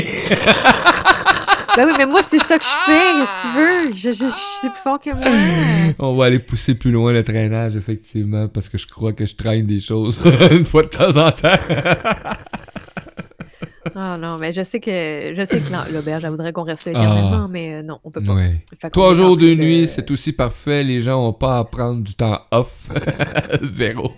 [1.76, 3.94] Ben oui, mais moi, c'est ça que je fais, si tu veux.
[3.94, 5.26] Je, je, je- c'est plus fort que moi.
[6.00, 9.36] On va aller pousser plus loin le traînage, effectivement, parce que je crois que je
[9.36, 10.20] traîne des choses
[10.52, 11.50] une fois de temps en temps.
[13.98, 14.90] Ah non, mais je sais que
[15.38, 16.90] je sais que l'auberge, elle voudrait qu'on reste Ah.
[16.92, 18.34] éternellement, mais euh, non, on peut pas.
[18.34, 18.56] Ouais.
[18.92, 20.84] Trois jours, de- nuits, c'est aussi parfait.
[20.84, 22.90] Les gens ont pas à prendre du temps off.
[23.62, 24.12] Véro.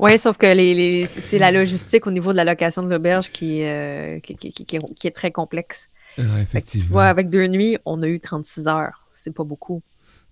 [0.00, 3.30] Oui, sauf que les, les- c'est la logistique au niveau de la location de l'auberge
[3.30, 5.88] qui, euh, qui, qui- qui- qui est- très complexe.
[6.18, 6.88] Ah, que tu effectivement.
[6.90, 9.04] vois, avec deux nuits, on a eu 36 heures.
[9.10, 9.82] C'est pas beaucoup.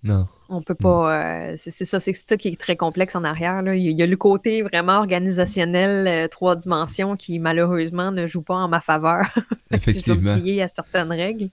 [0.03, 0.27] Non.
[0.47, 1.13] On peut pas.
[1.51, 3.61] euh, c'est ça, c'est ça qui est très complexe en arrière.
[3.61, 3.75] Là.
[3.75, 8.55] Il, y a, le côté vraiment organisationnel, euh, trois dimensions, qui malheureusement ne joue pas
[8.55, 9.25] en ma faveur.
[9.25, 10.35] si je dois Effectivement.
[10.35, 11.49] me plier à certaines règles.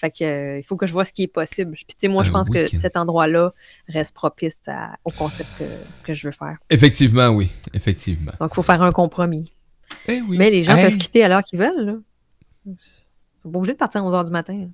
[0.00, 1.72] Fait que euh, il faut que je vois ce qui est possible.
[1.72, 3.52] Puis tu sais, moi, je Un pense que cet endroit-là
[3.88, 5.64] reste propice à- au concept que,
[6.04, 6.56] que je veux faire.
[6.70, 7.50] Effectivement, oui.
[7.74, 8.30] Effectivement.
[8.40, 9.50] Donc, il faut faire un compromis.
[10.06, 10.36] Eh oui.
[10.38, 12.00] Mais les gens Hey, peuvent quitter à l'heure qu'ils veulent.
[12.64, 12.76] Ils
[13.42, 14.68] sont pas obligés de partir à 11 h du matin.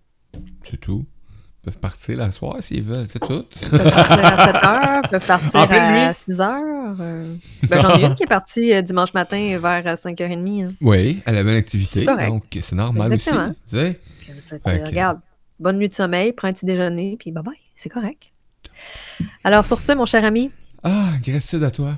[0.62, 1.07] C'est tout.
[1.62, 3.45] Ils peuvent partir la soir s'ils veulent, c'est tout.
[3.62, 6.14] Ils peuvent partir à 7 h, ils peuvent partir En à nuit.
[6.14, 6.97] 6 h.
[6.97, 10.66] Ben, J'en ai une qui est partie euh, dimanche matin vers euh, 5h30.
[10.66, 10.72] hein.
[10.83, 13.47] oui, elle avait une activité, donc c'est normal Exactement.
[13.47, 13.55] aussi.
[13.70, 14.01] Tu sais.
[14.49, 15.20] Fait que- Regarde,
[15.59, 18.32] bonne nuit de sommeil, prends un petit déjeuner, puis bye bye, c'est correct.
[19.45, 20.51] Alors, sur ce, mon cher ami,
[20.82, 21.97] Ah, gratitude à toi.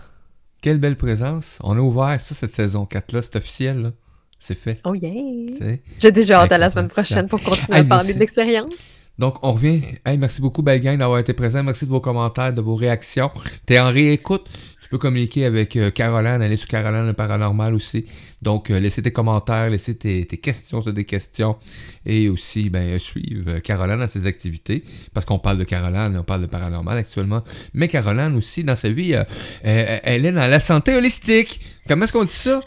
[0.60, 1.58] Quelle belle présence.
[1.62, 3.90] On a ouvert ça cette saison 4-là, c'est officiel, là.
[4.38, 4.80] C'est fait.
[4.84, 5.78] oh yeah!
[5.98, 9.06] J'ai déjà hâte à la semaine prochaine pour continuer à parler de l'expérience.
[9.18, 9.80] Donc, on revient.
[10.04, 11.62] Hey, merci beaucoup, belle gang, d'avoir été présent.
[11.62, 13.30] Merci de vos commentaires, de vos réactions.
[13.64, 14.46] T'es en réécoute.
[14.86, 18.06] Tu peux communiquer avec euh, Caroline, aller sur Caroline le Paranormal aussi.
[18.40, 21.56] Donc, euh, laissez tes commentaires, laissez tes, tes questions sur des questions.
[22.04, 24.84] Et aussi, ben, euh, suivre Caroline dans ses activités.
[25.12, 27.42] Parce qu'on parle de Caroline, on parle de paranormal actuellement.
[27.74, 29.16] Mais Caroline aussi, dans sa vie,
[29.64, 31.58] elle est dans la santé holistique.
[31.88, 32.60] Comment est-ce qu'on dit ça?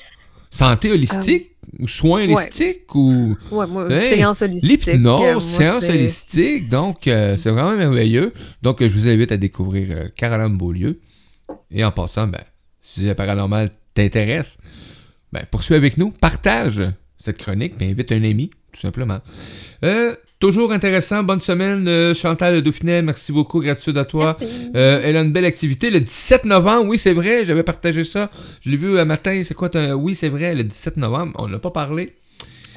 [0.50, 1.56] Santé holistique?
[1.78, 2.34] ou soins ouais.
[2.34, 2.94] holistiques?
[2.96, 4.86] Ou Ouais, moi, Hey, séance holistique.
[4.88, 6.70] l'hypnose, séance holistique.
[6.70, 8.34] Donc, euh, c'est vraiment merveilleux.
[8.62, 11.00] Donc, euh, je vous invite à découvrir Caroline Beaulieu.
[11.72, 12.42] Et en passant, ben,
[12.82, 14.58] si le paranormal t'intéresse,
[15.32, 16.82] ben, poursuis avec nous, partage
[17.18, 19.20] cette chronique, puis invite un ami, tout simplement.
[19.84, 24.38] Euh, toujours intéressant, bonne semaine, euh, Chantal Dauphinet, merci beaucoup, gratitude à toi.
[24.76, 25.92] Euh, elle a une belle activité.
[25.92, 28.32] Le 17 novembre, oui c'est vrai, j'avais partagé ça,
[28.62, 31.60] je l'ai vu un matin, c'est quoi, oui c'est vrai, le 17 novembre, on n'a
[31.60, 32.16] pas parlé.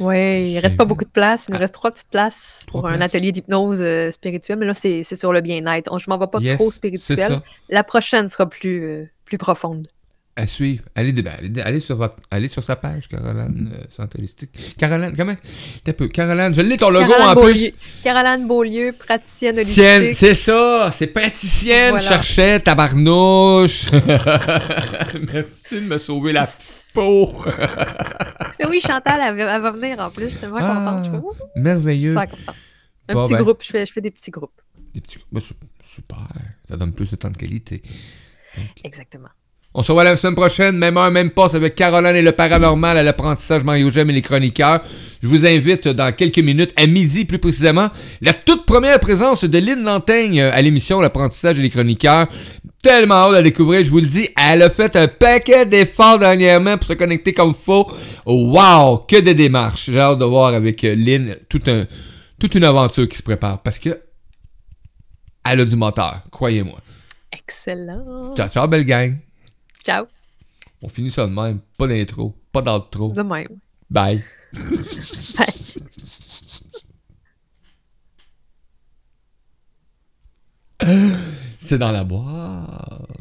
[0.01, 1.47] Ouais, il C'est reste pas beaucoup de place.
[1.49, 4.59] Il nous reste trois petites places Trois pour un atelier d'hypnose euh, spirituelle.
[4.59, 5.97] Mais là, c'est sur le bien-être.
[5.99, 7.41] Je m'en vais pas Yes, trop spirituel.
[7.69, 9.87] La prochaine sera plus, euh, plus profonde.
[10.35, 10.83] À suivre.
[10.95, 14.51] Allez, ben, allez, allez sur, votre, allez sur sa page, Caroline euh, Santé Holistique.
[14.79, 15.35] Caroline, comment?
[15.85, 16.09] T'as peu.
[16.09, 18.03] Caroline, je l'ai ton logo Caroline en Beaulieu, plus.
[18.03, 20.15] Caroline Beaulieu, praticienne holistique.
[20.15, 22.09] c'est ça, c'est praticienne, Voilà.
[22.09, 23.91] cherchait tabarnouche.
[25.33, 26.47] Merci de me sauver la
[28.59, 30.25] Mais oui, Chantal, elle, va- elle va venir en plus.
[30.25, 31.05] Je suis tellement contente.
[31.05, 32.17] Je Ah, je merveilleux.
[32.19, 32.57] suis contente.
[33.09, 33.43] Un Bon, petit ben.
[33.43, 33.63] groupe.
[33.63, 34.61] Je fais, je fais des petits groupes.
[34.95, 36.19] Des petits- ben, su- super,
[36.69, 37.83] ça donne plus de temps de qualité.
[38.85, 39.29] Exactement.
[39.75, 42.99] On se revoit la semaine prochaine, même heure, même poste avec Caroline et le paranormal
[42.99, 44.83] à l'apprentissage Mario Gem et les chroniqueurs.
[45.23, 47.89] Je vous invite dans quelques minutes, à midi plus précisément,
[48.21, 52.27] la toute première présence de Lynn Lantaigne à l'émission L'apprentissage et les chroniqueurs.
[52.83, 56.77] Tellement hâte à découvrir, je vous le dis, elle a fait un paquet d'efforts dernièrement
[56.77, 57.91] pour se connecter comme faut.
[58.27, 59.89] Wow, que des démarches.
[59.89, 61.87] J'ai hâte de voir avec euh, Lynn tout un,
[62.39, 64.01] toute une aventure qui se prépare parce que
[65.49, 66.79] elle a du moteur, croyez-moi.
[67.33, 68.35] Excellent.
[68.37, 69.17] Ciao, ciao, belle gang.
[69.85, 70.07] Ciao.
[70.81, 71.61] On finit ça de même.
[71.77, 73.13] Pas d'intro, pas d'outro.
[73.13, 73.59] De même.
[73.91, 74.25] Bye.
[74.55, 75.63] Bye.
[81.59, 83.12] C'est dans la boîte.